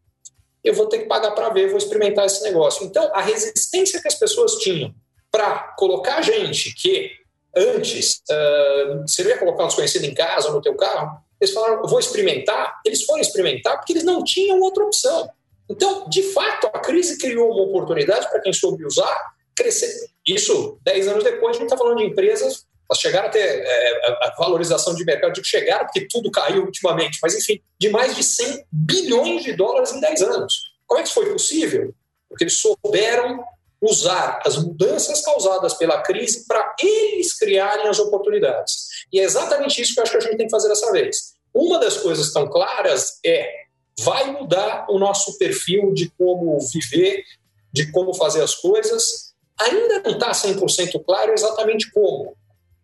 Eu 0.64 0.74
vou 0.74 0.88
ter 0.88 1.00
que 1.00 1.06
pagar 1.06 1.32
para 1.32 1.50
ver, 1.50 1.70
vou 1.70 1.78
experimentar 1.78 2.26
esse 2.26 2.44
negócio. 2.44 2.86
Então, 2.86 3.10
a 3.14 3.22
resistência 3.22 4.02
que 4.02 4.08
as 4.08 4.16
pessoas 4.16 4.56
tinham 4.56 4.94
para 5.32 5.74
colocar 5.78 6.22
gente 6.22 6.74
que 6.76 7.12
antes 7.56 8.22
uh, 8.30 9.08
seria 9.08 9.38
colocar 9.38 9.64
um 9.64 9.68
desconhecido 9.68 10.06
em 10.06 10.14
casa 10.14 10.50
ou 10.50 10.56
no 10.56 10.62
teu 10.62 10.76
carro, 10.76 11.20
eles 11.40 11.54
falaram: 11.54 11.82
vou 11.88 12.00
experimentar. 12.00 12.80
Eles 12.86 13.04
foram 13.04 13.22
experimentar 13.22 13.78
porque 13.78 13.94
eles 13.94 14.04
não 14.04 14.24
tinham 14.24 14.60
outra 14.60 14.84
opção. 14.84 15.30
Então, 15.70 16.08
de 16.10 16.24
fato, 16.24 16.68
a 16.68 16.80
crise 16.80 17.18
criou 17.18 17.50
uma 17.52 17.64
oportunidade 17.64 18.30
para 18.30 18.42
quem 18.42 18.54
soube 18.54 18.86
usar 18.86 19.34
crescer. 19.56 20.10
Isso, 20.28 20.78
10 20.84 21.08
anos 21.08 21.24
depois, 21.24 21.56
a 21.56 21.60
gente 21.60 21.68
está 21.68 21.78
falando 21.78 21.98
de 21.98 22.06
empresas, 22.06 22.66
elas 22.92 23.00
chegaram 23.00 23.28
a 23.30 23.32
ter 23.32 23.40
é, 23.40 24.08
a 24.22 24.36
valorização 24.38 24.94
de 24.94 25.06
mercado, 25.06 25.32
digo 25.32 25.48
chegaram 25.48 25.86
porque 25.86 26.08
tudo 26.10 26.30
caiu 26.30 26.66
ultimamente, 26.66 27.20
mas 27.24 27.34
enfim, 27.34 27.62
de 27.80 27.90
mais 27.90 28.16
de 28.16 28.24
100 28.24 28.66
bilhões 28.70 29.44
de 29.44 29.54
dólares 29.54 29.94
em 29.94 30.02
10 30.02 30.22
anos. 30.24 30.54
Como 30.86 31.00
é 31.00 31.04
que 31.04 31.08
isso 31.08 31.16
foi 31.16 31.32
possível? 31.32 31.96
Porque 32.28 32.44
eles 32.44 32.60
souberam 32.60 33.42
usar 33.82 34.42
as 34.46 34.58
mudanças 34.58 35.22
causadas 35.22 35.74
pela 35.76 36.02
crise 36.02 36.46
para 36.46 36.76
eles 36.82 37.34
criarem 37.34 37.88
as 37.88 37.98
oportunidades. 37.98 38.90
E 39.12 39.20
é 39.22 39.24
exatamente 39.24 39.82
isso 39.82 39.94
que 39.94 40.00
eu 40.00 40.04
acho 40.04 40.12
que 40.12 40.18
a 40.18 40.22
gente 40.22 40.38
tem 40.38 40.48
que 40.48 40.52
fazer 40.52 40.68
dessa 40.68 40.92
vez. 40.92 41.34
Uma 41.54 41.80
das 41.80 41.98
coisas 41.98 42.32
tão 42.34 42.48
claras 42.48 43.20
é 43.26 43.62
vai 44.02 44.32
mudar 44.32 44.86
o 44.90 45.00
nosso 45.00 45.38
perfil 45.38 45.94
de 45.94 46.10
como 46.18 46.60
viver, 46.74 47.24
de 47.72 47.90
como 47.92 48.14
fazer 48.14 48.44
as 48.44 48.56
coisas, 48.56 49.34
ainda 49.58 50.00
não 50.00 50.12
está 50.12 50.32
100% 50.32 51.04
claro 51.06 51.34
exatamente 51.34 51.90
como. 51.92 52.36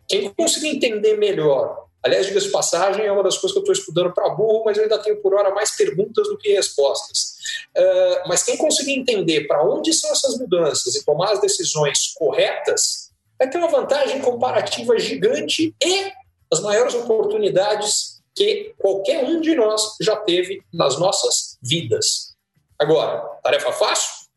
Quem 0.07 0.33
conseguir 0.33 0.69
entender 0.69 1.17
melhor, 1.17 1.85
aliás, 2.03 2.25
diga-se 2.25 2.49
passagem, 2.49 3.05
é 3.05 3.11
uma 3.11 3.23
das 3.23 3.37
coisas 3.37 3.51
que 3.51 3.59
eu 3.59 3.73
estou 3.73 3.73
estudando 3.73 4.13
para 4.13 4.29
burro, 4.29 4.63
mas 4.65 4.77
eu 4.77 4.83
ainda 4.83 4.97
tenho 4.99 5.21
por 5.21 5.33
hora 5.33 5.53
mais 5.53 5.75
perguntas 5.75 6.27
do 6.27 6.37
que 6.37 6.53
respostas. 6.53 7.37
Uh, 7.77 8.27
mas 8.27 8.43
quem 8.43 8.57
conseguir 8.57 8.93
entender 8.93 9.47
para 9.47 9.63
onde 9.63 9.93
são 9.93 10.11
essas 10.11 10.37
mudanças 10.37 10.95
e 10.95 11.05
tomar 11.05 11.33
as 11.33 11.41
decisões 11.41 12.13
corretas, 12.15 13.11
vai 13.37 13.49
ter 13.49 13.57
uma 13.57 13.67
vantagem 13.67 14.21
comparativa 14.21 14.97
gigante 14.97 15.75
e 15.83 16.11
as 16.51 16.61
maiores 16.61 16.93
oportunidades 16.95 18.21
que 18.33 18.73
qualquer 18.77 19.23
um 19.23 19.41
de 19.41 19.55
nós 19.55 19.95
já 19.99 20.15
teve 20.15 20.61
nas 20.73 20.99
nossas 20.99 21.57
vidas. 21.61 22.35
Agora, 22.79 23.19
tarefa 23.43 23.71
fácil? 23.71 24.27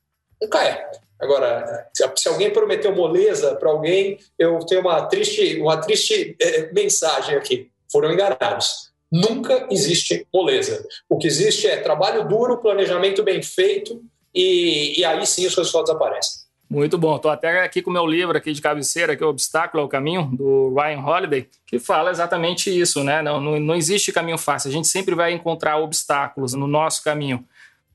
Nunca 0.41 0.65
é. 0.65 0.91
Agora, 1.21 1.89
se 2.17 2.29
alguém 2.29 2.51
prometeu 2.51 2.95
moleza 2.95 3.55
para 3.57 3.71
alguém, 3.71 4.19
eu 4.39 4.59
tenho 4.61 4.81
uma 4.81 5.03
triste, 5.07 5.61
uma 5.61 5.77
triste 5.77 6.37
é, 6.41 6.73
mensagem 6.73 7.37
aqui. 7.37 7.71
Foram 7.93 8.13
enganados. 8.13 8.91
Nunca 9.13 9.67
existe 9.71 10.27
moleza. 10.33 10.87
O 11.09 11.19
que 11.19 11.27
existe 11.27 11.67
é 11.67 11.77
trabalho 11.77 12.27
duro, 12.27 12.59
planejamento 12.59 13.23
bem 13.23 13.43
feito 13.43 14.01
e, 14.35 15.01
e 15.01 15.05
aí 15.05 15.27
sim 15.27 15.47
os 15.47 15.55
resultados 15.55 15.91
aparecem. 15.91 16.41
Muito 16.71 16.97
bom. 16.97 17.17
Estou 17.17 17.33
até 17.33 17.65
aqui 17.65 17.83
com 17.83 17.91
o 17.91 17.93
meu 17.93 18.07
livro 18.07 18.39
aqui 18.39 18.53
de 18.53 18.63
cabeceira, 18.63 19.17
que 19.17 19.25
é 19.25 19.27
o 19.27 19.31
Obstáculo 19.31 19.83
ao 19.83 19.89
Caminho, 19.89 20.31
do 20.33 20.73
Ryan 20.73 21.01
Holiday, 21.01 21.49
que 21.67 21.81
fala 21.81 22.13
exatamente 22.13 22.71
isso, 22.71 23.03
né? 23.03 23.21
Não, 23.21 23.41
não, 23.41 23.59
não 23.59 23.75
existe 23.75 24.13
caminho 24.13 24.39
fácil. 24.39 24.71
A 24.71 24.73
gente 24.73 24.87
sempre 24.87 25.17
vai 25.17 25.33
encontrar 25.33 25.79
obstáculos 25.79 26.55
no 26.55 26.69
nosso 26.69 27.03
caminho. 27.03 27.45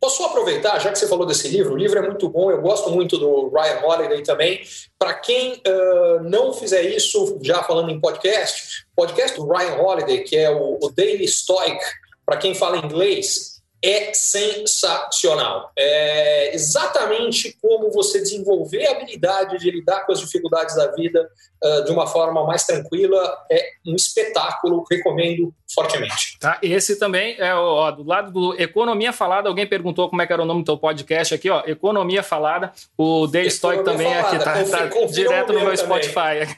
Posso 0.06 0.24
aproveitar, 0.24 0.78
já 0.78 0.91
que 0.91 1.00
você 1.00 1.08
falou 1.08 1.26
desse 1.26 1.48
livro, 1.48 1.74
o 1.74 1.76
livro 1.76 1.98
é 1.98 2.02
muito 2.04 2.30
bom, 2.30 2.52
eu 2.52 2.62
gosto 2.62 2.91
muito 2.91 3.18
do 3.18 3.50
Ryan 3.50 3.80
Holiday 3.84 4.22
também. 4.22 4.62
Para 5.00 5.15
quem 5.15 5.54
uh, 5.54 6.24
não 6.24 6.54
fizer 6.54 6.84
isso, 6.84 7.39
já 7.41 7.63
falando 7.63 7.89
em 7.89 8.00
podcast, 8.00 8.86
podcast 8.96 9.36
do 9.36 9.52
Ryan 9.52 9.82
Holiday, 9.82 10.20
que 10.20 10.38
é 10.38 10.52
o, 10.52 10.78
o 10.80 10.91
Daily 10.96 11.28
Stoic, 11.28 11.80
para 12.24 12.38
quem 12.38 12.54
fala 12.54 12.78
inglês, 12.78 13.55
é 13.86 14.12
sensacional. 14.13 15.71
É 15.78 16.56
exatamente 16.56 17.56
como 17.62 17.91
você 17.91 18.19
desenvolver 18.19 18.88
a 18.88 18.91
habilidade 18.91 19.60
de 19.60 19.69
lidar 19.69 20.06
com 20.06 20.12
as 20.12 20.19
dificuldades 20.19 20.76
da 20.76 20.91
vida 20.91 21.30
uh, 21.63 21.84
de 21.84 21.91
uma 21.91 22.08
forma 22.08 22.43
mais 22.45 22.65
tranquila. 22.65 23.38
É 23.52 23.69
um 23.86 23.95
espetáculo, 23.95 24.84
recomendo 24.89 25.54
fortemente. 25.74 26.38
Tá, 26.39 26.58
esse 26.62 26.98
também 26.98 27.36
é 27.38 27.54
ó, 27.54 27.91
do 27.91 28.04
lado 28.04 28.32
do 28.32 28.60
Economia 28.60 29.12
Falada. 29.12 29.50
Alguém 29.50 29.67
perguntou 29.67 30.10
como 30.10 30.21
é 30.21 30.28
que 30.28 30.34
era 30.34 30.41
o 30.41 30.45
nome 30.45 30.62
do 30.62 30.65
teu 30.65 30.78
podcast 30.78 31.34
aqui, 31.34 31.50
ó. 31.50 31.63
Economia 31.65 32.24
Falada. 32.24 32.71
O 32.98 33.28
Day 33.28 33.50
Stoic 33.50 33.84
também 33.84 34.12
é 34.12 34.19
aqui, 34.19 34.39
tá, 34.39 34.63
tá 34.63 35.06
direto 35.12 35.54
no 35.54 35.60
meu 35.60 35.76
também. 35.76 36.04
Spotify. 36.04 36.58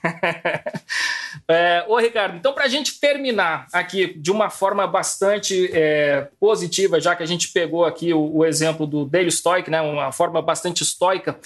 é, 1.48 1.84
ô, 1.88 1.98
Ricardo, 1.98 2.38
então, 2.38 2.54
para 2.54 2.66
a 2.66 2.70
gente 2.70 3.00
terminar 3.00 3.68
aqui 3.74 4.13
de 4.18 4.32
uma 4.32 4.50
forma 4.50 4.86
bastante 4.86 5.70
é, 5.74 6.28
positiva, 6.40 7.00
já 7.00 7.16
que 7.17 7.23
a 7.23 7.27
gente 7.27 7.49
pegou 7.49 7.84
aqui 7.84 8.13
o, 8.13 8.38
o 8.38 8.45
exemplo 8.45 8.88
do 8.88 9.06
Daily 9.06 9.32
Stoic, 9.32 9.69
né, 9.69 9.82
uma 9.82 10.12
forma 10.12 10.41
bastante 10.41 10.84
estoica, 10.84 11.38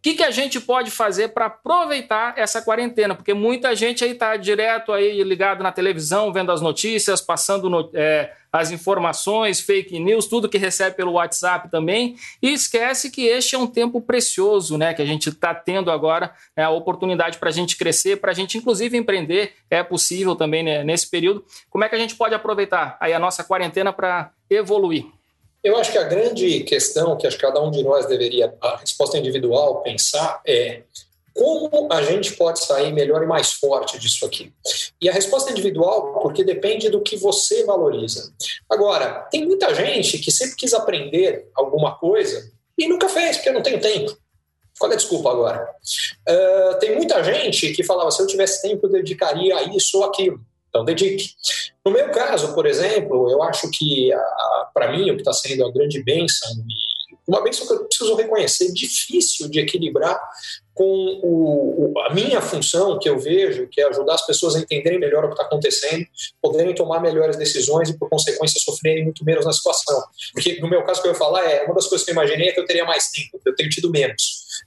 o 0.00 0.02
que, 0.02 0.14
que 0.14 0.24
a 0.24 0.30
gente 0.30 0.58
pode 0.58 0.90
fazer 0.90 1.28
para 1.28 1.44
aproveitar 1.44 2.32
essa 2.38 2.62
quarentena? 2.62 3.14
Porque 3.14 3.34
muita 3.34 3.76
gente 3.76 4.02
aí 4.02 4.12
está 4.12 4.34
direto 4.34 4.94
aí 4.94 5.22
ligado 5.22 5.62
na 5.62 5.70
televisão, 5.70 6.32
vendo 6.32 6.50
as 6.50 6.62
notícias, 6.62 7.20
passando 7.20 7.68
no, 7.68 7.90
é, 7.92 8.32
as 8.50 8.70
informações, 8.70 9.60
fake 9.60 10.00
news, 10.00 10.26
tudo 10.26 10.48
que 10.48 10.56
recebe 10.56 10.96
pelo 10.96 11.12
WhatsApp 11.12 11.70
também, 11.70 12.16
e 12.40 12.50
esquece 12.50 13.10
que 13.10 13.26
este 13.26 13.54
é 13.54 13.58
um 13.58 13.66
tempo 13.66 14.00
precioso, 14.00 14.78
né? 14.78 14.94
Que 14.94 15.02
a 15.02 15.06
gente 15.06 15.28
está 15.28 15.54
tendo 15.54 15.90
agora 15.90 16.34
é, 16.56 16.62
a 16.62 16.70
oportunidade 16.70 17.36
para 17.36 17.50
a 17.50 17.52
gente 17.52 17.76
crescer, 17.76 18.16
para 18.22 18.30
a 18.30 18.34
gente 18.34 18.56
inclusive 18.56 18.96
empreender, 18.96 19.52
é 19.68 19.82
possível 19.82 20.34
também 20.34 20.62
né, 20.62 20.82
nesse 20.82 21.10
período. 21.10 21.44
Como 21.68 21.84
é 21.84 21.90
que 21.90 21.94
a 21.94 21.98
gente 21.98 22.14
pode 22.14 22.34
aproveitar 22.34 22.96
aí 22.98 23.12
a 23.12 23.18
nossa 23.18 23.44
quarentena 23.44 23.92
para 23.92 24.30
evoluir? 24.48 25.19
Eu 25.62 25.76
acho 25.76 25.92
que 25.92 25.98
a 25.98 26.04
grande 26.04 26.60
questão 26.60 27.16
que 27.16 27.26
acho 27.26 27.36
que 27.36 27.42
cada 27.42 27.62
um 27.62 27.70
de 27.70 27.82
nós 27.82 28.06
deveria, 28.06 28.54
a 28.60 28.76
resposta 28.76 29.18
individual, 29.18 29.82
pensar 29.82 30.40
é 30.46 30.82
como 31.34 31.88
a 31.92 32.02
gente 32.02 32.32
pode 32.32 32.60
sair 32.60 32.92
melhor 32.92 33.22
e 33.22 33.26
mais 33.26 33.52
forte 33.52 33.98
disso 33.98 34.26
aqui? 34.26 34.52
E 35.00 35.08
a 35.08 35.12
resposta 35.12 35.50
individual, 35.50 36.20
porque 36.20 36.42
depende 36.42 36.88
do 36.90 37.00
que 37.00 37.16
você 37.16 37.64
valoriza. 37.64 38.32
Agora, 38.68 39.28
tem 39.30 39.46
muita 39.46 39.74
gente 39.74 40.18
que 40.18 40.30
sempre 40.30 40.56
quis 40.56 40.74
aprender 40.74 41.48
alguma 41.54 41.96
coisa 41.96 42.50
e 42.76 42.88
nunca 42.88 43.08
fez, 43.08 43.36
porque 43.36 43.52
não 43.52 43.62
tem 43.62 43.78
tempo. 43.78 44.16
Qual 44.78 44.90
é 44.90 44.94
a 44.94 44.96
desculpa 44.96 45.30
agora? 45.30 45.68
Uh, 46.28 46.78
tem 46.78 46.96
muita 46.96 47.22
gente 47.22 47.72
que 47.72 47.84
falava, 47.84 48.10
se 48.10 48.20
eu 48.22 48.26
tivesse 48.26 48.62
tempo, 48.62 48.86
eu 48.86 48.90
dedicaria 48.90 49.56
a 49.56 49.62
isso 49.64 49.98
ou 49.98 50.04
aquilo. 50.04 50.40
Então, 50.70 50.84
dedique. 50.84 51.34
No 51.84 51.92
meu 51.92 52.10
caso, 52.10 52.54
por 52.54 52.64
exemplo, 52.64 53.30
eu 53.30 53.42
acho 53.42 53.68
que, 53.70 54.10
para 54.72 54.92
mim, 54.92 55.10
o 55.10 55.14
que 55.14 55.20
está 55.20 55.32
sendo 55.32 55.66
a 55.66 55.72
grande 55.72 56.02
bênção, 56.02 56.48
uma 57.26 57.42
bênção 57.42 57.66
que 57.66 57.72
eu 57.72 57.84
preciso 57.84 58.14
reconhecer, 58.14 58.72
difícil 58.72 59.48
de 59.48 59.60
equilibrar 59.60 60.20
com 60.74 61.20
o, 61.22 61.92
a 62.06 62.14
minha 62.14 62.40
função, 62.40 62.98
que 62.98 63.08
eu 63.08 63.18
vejo, 63.18 63.68
que 63.68 63.80
é 63.80 63.88
ajudar 63.88 64.14
as 64.14 64.26
pessoas 64.26 64.56
a 64.56 64.60
entenderem 64.60 64.98
melhor 64.98 65.24
o 65.24 65.28
que 65.28 65.34
está 65.34 65.44
acontecendo, 65.44 66.06
poderem 66.40 66.74
tomar 66.74 67.00
melhores 67.00 67.36
decisões 67.36 67.90
e, 67.90 67.98
por 67.98 68.08
consequência, 68.08 68.60
sofrerem 68.60 69.04
muito 69.04 69.24
menos 69.24 69.44
na 69.44 69.52
situação. 69.52 70.02
Porque, 70.32 70.60
no 70.60 70.68
meu 70.68 70.82
caso, 70.84 71.00
o 71.00 71.02
que 71.02 71.08
eu 71.08 71.12
ia 71.12 71.18
falar 71.18 71.44
é 71.44 71.64
uma 71.64 71.74
das 71.74 71.86
coisas 71.86 72.04
que 72.04 72.10
eu 72.10 72.14
imaginei 72.14 72.48
é 72.48 72.52
que 72.52 72.60
eu 72.60 72.66
teria 72.66 72.84
mais 72.84 73.10
tempo, 73.10 73.40
eu 73.44 73.54
tenho 73.54 73.68
tido 73.68 73.90
menos, 73.90 74.22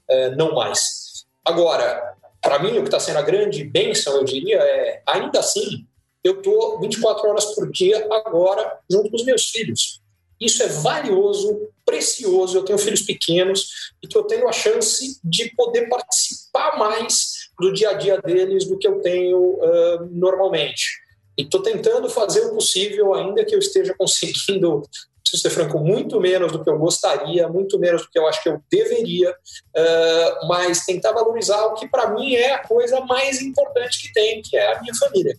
uh, 0.10 0.36
não 0.36 0.54
mais. 0.54 1.26
Agora, 1.46 2.16
para 2.42 2.60
mim, 2.60 2.78
o 2.78 2.82
que 2.82 2.88
está 2.88 3.00
sendo 3.00 3.20
a 3.20 3.22
grande 3.22 3.64
bênção, 3.64 4.16
eu 4.18 4.24
diria, 4.24 4.58
é, 4.58 5.02
ainda 5.08 5.40
assim, 5.40 5.86
eu 6.24 6.38
estou 6.38 6.80
24 6.80 7.30
horas 7.30 7.46
por 7.54 7.70
dia 7.72 8.08
agora 8.12 8.80
junto 8.90 9.10
com 9.10 9.16
os 9.16 9.26
meus 9.26 9.50
filhos. 9.50 10.02
Isso 10.40 10.64
é 10.64 10.68
valioso, 10.68 11.70
precioso. 11.86 12.58
Eu 12.58 12.66
tenho 12.66 12.80
filhos 12.80 13.02
pequenos 13.02 13.92
e 14.02 14.08
que 14.08 14.18
eu 14.18 14.24
tenho 14.24 14.48
a 14.48 14.52
chance 14.52 15.20
de 15.24 15.54
poder 15.56 15.88
participar 15.88 16.78
mais 16.78 17.50
do 17.60 17.72
dia 17.72 17.92
a 17.92 17.94
dia 17.94 18.22
deles 18.22 18.66
do 18.66 18.78
que 18.78 18.88
eu 18.88 19.00
tenho 19.02 19.38
uh, 19.38 20.10
normalmente. 20.12 21.02
E 21.38 21.44
estou 21.44 21.62
tentando 21.62 22.10
fazer 22.10 22.42
o 22.46 22.56
possível, 22.56 23.14
ainda 23.14 23.46
que 23.46 23.56
eu 23.56 23.60
esteja 23.60 23.94
conseguindo 23.98 24.84
preciso 25.24 25.44
ser 25.44 25.50
franco, 25.50 25.80
muito 25.80 26.20
menos 26.20 26.52
do 26.52 26.64
que 26.64 26.70
eu 26.70 26.78
gostaria, 26.78 27.48
muito 27.48 27.80
menos 27.80 28.04
do 28.04 28.10
que 28.10 28.20
eu 28.20 28.28
acho 28.28 28.44
que 28.44 28.50
eu 28.50 28.62
deveria, 28.70 29.32
uh, 29.32 30.48
mas 30.48 30.86
tentar 30.86 31.14
valorizar 31.14 31.64
o 31.66 31.76
que 31.76 31.88
para 31.88 32.10
mim 32.10 32.36
é 32.36 32.54
a 32.54 32.60
coisa 32.60 33.00
mais 33.02 33.42
importante 33.42 34.02
que 34.02 34.14
tem, 34.14 34.42
que 34.42 34.58
é 34.58 34.76
a 34.76 34.82
minha 34.82 34.94
família. 34.96 35.36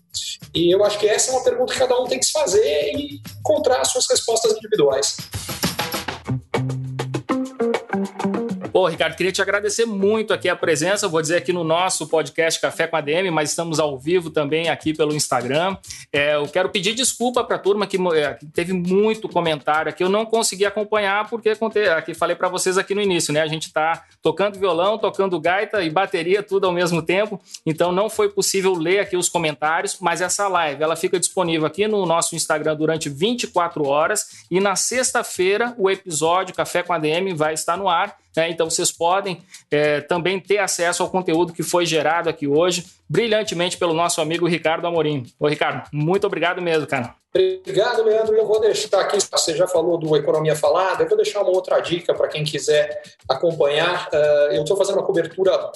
E 0.55 0.75
eu 0.75 0.85
acho 0.85 0.99
que 0.99 1.07
essa 1.07 1.31
é 1.31 1.35
uma 1.35 1.45
pergunta 1.45 1.73
que 1.73 1.79
cada 1.79 2.01
um 2.01 2.07
tem 2.07 2.19
que 2.19 2.27
se 2.27 2.33
fazer 2.33 2.93
e 2.95 3.21
encontrar 3.41 3.85
suas 3.85 4.07
respostas 4.09 4.53
individuais. 4.53 5.17
Pô, 8.75 8.89
Ricardo, 8.89 9.15
queria 9.15 9.31
te 9.31 9.41
agradecer 9.41 9.87
muito 9.87 10.35
aqui 10.35 10.49
a 10.49 10.57
presença. 10.57 11.07
Vou 11.07 11.23
dizer 11.23 11.37
aqui 11.37 11.53
no 11.53 11.63
nosso 11.63 12.09
podcast 12.09 12.61
Café 12.61 12.89
com 12.89 12.97
a 12.97 13.01
DM, 13.01 13.31
mas 13.31 13.51
estamos 13.51 13.79
ao 13.79 13.97
vivo 13.97 14.31
também 14.31 14.69
aqui 14.69 14.93
pelo 14.93 15.15
Instagram. 15.15 15.77
É, 16.13 16.35
eu 16.35 16.49
quero 16.49 16.69
pedir 16.71 16.93
desculpa 16.93 17.45
para 17.45 17.55
a 17.55 17.59
turma 17.61 17.87
que, 17.87 17.97
é, 18.17 18.37
teve 18.53 18.73
muito 18.73 19.29
comentário 19.29 19.91
aqui. 19.91 20.03
Eu 20.03 20.09
não 20.09 20.27
consegui 20.27 20.67
acompanhar 20.67 21.31
porque 21.31 21.51
aqui 21.97 22.15
falei 22.15 22.35
para 22.35 22.49
vocês 22.49 22.77
aqui 22.77 22.97
no 22.97 23.01
início, 23.01 23.33
né? 23.33 23.43
A 23.43 23.47
gente 23.47 23.69
está 23.69 24.07
tocando 24.21 24.59
violão, 24.59 24.99
tocando 24.99 25.39
gaita 25.39 25.81
e 25.85 25.89
bateria 25.89 26.43
tudo 26.43 26.67
ao 26.67 26.73
mesmo 26.73 27.01
tempo. 27.01 27.41
Então 27.65 27.93
não 27.93 28.11
foi 28.11 28.29
possível 28.29 28.75
ler 28.75 28.99
aqui 28.99 29.17
os 29.17 29.29
comentários, 29.29 29.99
mas 30.01 30.21
essa 30.21 30.49
live 30.49 30.83
ela 30.83 30.97
fica 30.97 31.21
disponível 31.21 31.65
aqui 31.65 31.87
no 31.87 32.05
nosso 32.05 32.35
Instagram 32.35 32.75
durante 32.75 33.09
24 33.09 33.87
horas 33.87 34.45
e 34.51 34.59
na 34.59 34.75
sexta-feira 34.75 35.73
o 35.79 35.89
episódio 35.89 36.53
Café 36.53 36.83
com 36.83 36.93
a 36.93 36.99
DM 36.99 37.33
vai 37.35 37.55
estar 37.55 37.77
no 37.77 37.89
ar. 37.89 38.24
Né? 38.37 38.51
Então 38.51 38.69
vocês 38.69 38.91
podem 38.91 39.43
é, 39.71 40.01
também 40.01 40.41
ter 40.41 40.59
acesso 40.59 41.03
ao 41.03 41.11
conteúdo 41.11 41.53
que 41.53 41.63
foi 41.63 41.87
gerado 41.87 42.29
aqui 42.29 42.47
hoje, 42.47 42.85
brilhantemente 43.09 43.77
pelo 43.77 43.95
nosso 43.95 44.21
amigo 44.21 44.47
Ricardo 44.47 44.87
Amorim. 44.87 45.27
Ô, 45.39 45.47
Ricardo, 45.47 45.89
muito 45.93 46.27
obrigado 46.27 46.61
mesmo, 46.61 46.87
cara. 46.87 47.15
Obrigado, 47.37 48.05
Leandro. 48.05 48.37
Eu 48.37 48.47
vou 48.47 48.61
deixar 48.61 49.01
aqui, 49.01 49.19
você 49.19 49.57
já 49.57 49.67
falou 49.67 49.99
do 49.99 50.17
Economia 50.17 50.55
Falada, 50.55 51.03
eu 51.03 51.09
vou 51.09 51.17
deixar 51.17 51.43
uma 51.43 51.51
outra 51.51 51.81
dica 51.81 52.15
para 52.15 52.29
quem 52.29 52.45
quiser 52.45 53.03
acompanhar. 53.29 54.09
Uh, 54.13 54.55
eu 54.55 54.63
estou 54.63 54.77
fazendo 54.77 54.99
uma 54.99 55.05
cobertura 55.05 55.73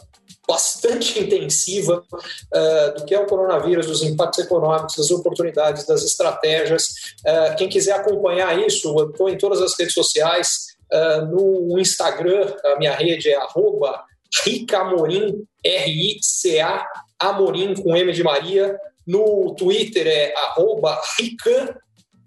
bastante 0.47 1.19
intensiva 1.19 2.03
uh, 2.13 2.95
do 2.97 3.05
que 3.05 3.13
é 3.13 3.21
o 3.21 3.27
coronavírus, 3.27 3.87
dos 3.87 4.03
impactos 4.05 4.45
econômicos, 4.45 4.97
das 4.97 5.11
oportunidades, 5.11 5.85
das 5.85 6.05
estratégias. 6.05 7.15
Uh, 7.27 7.57
quem 7.57 7.69
quiser 7.69 7.93
acompanhar 7.93 8.57
isso, 8.65 8.97
eu 8.97 9.11
estou 9.11 9.29
em 9.29 9.37
todas 9.37 9.61
as 9.61 9.77
redes 9.77 9.95
sociais. 9.95 10.78
Uh, 10.93 11.27
no 11.27 11.79
Instagram, 11.79 12.53
a 12.65 12.77
minha 12.79 12.95
rede 12.95 13.29
é 13.29 13.37
arroba 13.37 14.05
Ricamorim, 14.45 15.45
R-I-C-A, 15.65 16.87
Amorim 17.19 17.75
com 17.75 17.97
M 17.97 18.13
de 18.13 18.23
Maria. 18.23 18.79
No 19.07 19.55
Twitter 19.55 20.07
é 20.07 20.35
arroba 20.37 21.01
Rican 21.19 21.75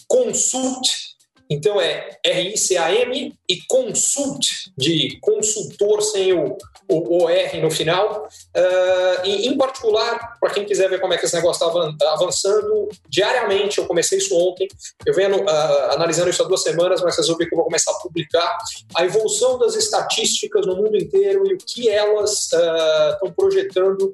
Consult, 0.08 1.11
então 1.52 1.80
é 1.82 2.18
R-I-C-A-M 2.24 3.34
e 3.48 3.62
Consult, 3.68 4.72
de 4.78 5.20
consultor 5.20 6.02
sem 6.02 6.34
o 6.34 6.58
o 6.92 7.24
OR 7.24 7.62
no 7.62 7.72
final. 7.72 8.28
Uh, 8.56 9.26
e, 9.26 9.48
em 9.48 9.58
particular, 9.58 10.38
para 10.40 10.54
quem 10.54 10.66
quiser 10.66 10.90
ver 10.90 11.00
como 11.00 11.14
é 11.14 11.18
que 11.18 11.26
esse 11.26 11.36
negócio 11.36 11.66
está 11.66 12.12
avançando, 12.12 12.90
diariamente, 13.08 13.78
eu 13.78 13.86
comecei 13.86 14.18
isso 14.18 14.36
ontem, 14.36 14.68
eu 15.06 15.14
venho 15.14 15.44
uh, 15.44 15.92
analisando 15.92 16.30
isso 16.30 16.44
há 16.44 16.48
duas 16.48 16.62
semanas, 16.62 17.02
mas 17.02 17.16
resolvi 17.16 17.48
que 17.48 17.54
eu 17.54 17.58
vou 17.58 17.66
começar 17.66 17.92
a 17.92 18.00
publicar 18.00 18.58
a 18.96 19.06
evolução 19.06 19.58
das 19.58 19.76
estatísticas 19.76 20.66
no 20.66 20.76
mundo 20.76 20.98
inteiro 20.98 21.48
e 21.48 21.54
o 21.54 21.58
que 21.58 21.90
elas 21.90 22.44
estão 22.44 23.30
uh, 23.30 23.34
projetando 23.34 24.14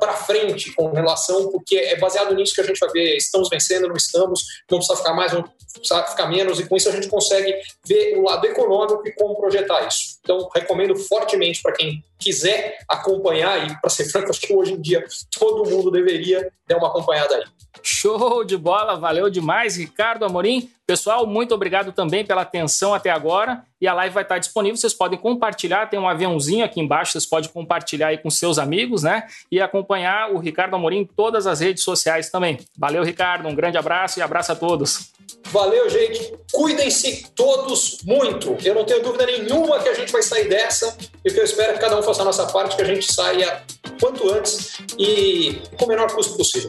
para 0.00 0.14
frente 0.14 0.74
com 0.74 0.90
relação, 0.90 1.48
porque 1.52 1.76
é 1.76 1.96
baseado 1.96 2.34
nisso 2.34 2.52
que 2.52 2.60
a 2.60 2.64
gente 2.64 2.80
vai 2.80 2.90
ver, 2.90 3.16
estamos 3.16 3.48
vencendo, 3.48 3.86
não 3.86 3.94
estamos, 3.94 4.44
não 4.68 4.78
precisa 4.78 4.98
ficar 4.98 5.14
mais, 5.14 5.32
não 5.32 5.44
precisa 5.78 6.02
ficar 6.06 6.26
menos, 6.26 6.58
e 6.58 6.66
com 6.70 6.76
isso 6.76 6.88
a 6.88 6.92
gente 6.92 7.08
consegue 7.08 7.54
ver 7.84 8.16
o 8.16 8.22
lado 8.22 8.46
econômico 8.46 9.06
e 9.06 9.12
como 9.12 9.36
projetar 9.36 9.86
isso. 9.88 10.18
Então, 10.22 10.48
recomendo 10.54 10.94
fortemente 10.96 11.60
para 11.60 11.72
quem 11.72 12.02
quiser 12.20 12.78
acompanhar, 12.86 13.66
e 13.66 13.80
para 13.80 13.90
ser 13.90 14.04
franco, 14.04 14.30
acho 14.30 14.40
que 14.40 14.54
hoje 14.54 14.74
em 14.74 14.80
dia 14.80 15.04
todo 15.38 15.68
mundo 15.68 15.90
deveria 15.90 16.52
dar 16.68 16.76
uma 16.76 16.88
acompanhada 16.88 17.34
aí. 17.34 17.44
Show 17.82 18.44
de 18.44 18.56
bola, 18.56 18.96
valeu 18.96 19.30
demais, 19.30 19.76
Ricardo 19.76 20.24
Amorim. 20.24 20.70
Pessoal, 20.86 21.24
muito 21.24 21.54
obrigado 21.54 21.92
também 21.92 22.24
pela 22.24 22.42
atenção 22.42 22.92
até 22.92 23.10
agora. 23.10 23.62
E 23.80 23.86
a 23.86 23.94
live 23.94 24.12
vai 24.12 24.24
estar 24.24 24.38
disponível, 24.38 24.76
vocês 24.76 24.92
podem 24.92 25.18
compartilhar, 25.18 25.86
tem 25.86 25.98
um 25.98 26.08
aviãozinho 26.08 26.64
aqui 26.64 26.80
embaixo, 26.80 27.12
vocês 27.12 27.24
podem 27.24 27.48
compartilhar 27.48 28.08
aí 28.08 28.18
com 28.18 28.28
seus 28.28 28.58
amigos, 28.58 29.04
né? 29.04 29.26
E 29.50 29.60
acompanhar 29.60 30.32
o 30.32 30.38
Ricardo 30.38 30.74
Amorim 30.74 30.98
em 30.98 31.04
todas 31.04 31.46
as 31.46 31.60
redes 31.60 31.84
sociais 31.84 32.28
também. 32.28 32.58
Valeu, 32.76 33.02
Ricardo, 33.04 33.48
um 33.48 33.54
grande 33.54 33.78
abraço 33.78 34.18
e 34.18 34.22
abraço 34.22 34.52
a 34.52 34.56
todos. 34.56 35.12
Valeu, 35.46 35.88
gente. 35.88 36.34
Cuidem-se 36.52 37.30
todos 37.34 37.98
muito. 38.04 38.56
Eu 38.62 38.74
não 38.74 38.84
tenho 38.84 39.02
dúvida 39.02 39.24
nenhuma 39.24 39.78
que 39.78 39.88
a 39.88 39.94
gente 39.94 40.12
vai 40.12 40.22
sair 40.22 40.48
dessa 40.48 40.96
e 41.24 41.32
que 41.32 41.38
eu 41.38 41.44
espero 41.44 41.74
que 41.74 41.78
cada 41.78 41.98
um 41.98 42.02
faça 42.10 42.22
a 42.22 42.24
nossa 42.24 42.46
parte, 42.46 42.76
que 42.76 42.82
a 42.82 42.84
gente 42.84 43.12
saia 43.12 43.62
quanto 44.00 44.32
antes 44.32 44.78
e 44.98 45.62
com 45.78 45.84
o 45.84 45.88
menor 45.88 46.10
custo 46.12 46.36
possível. 46.36 46.68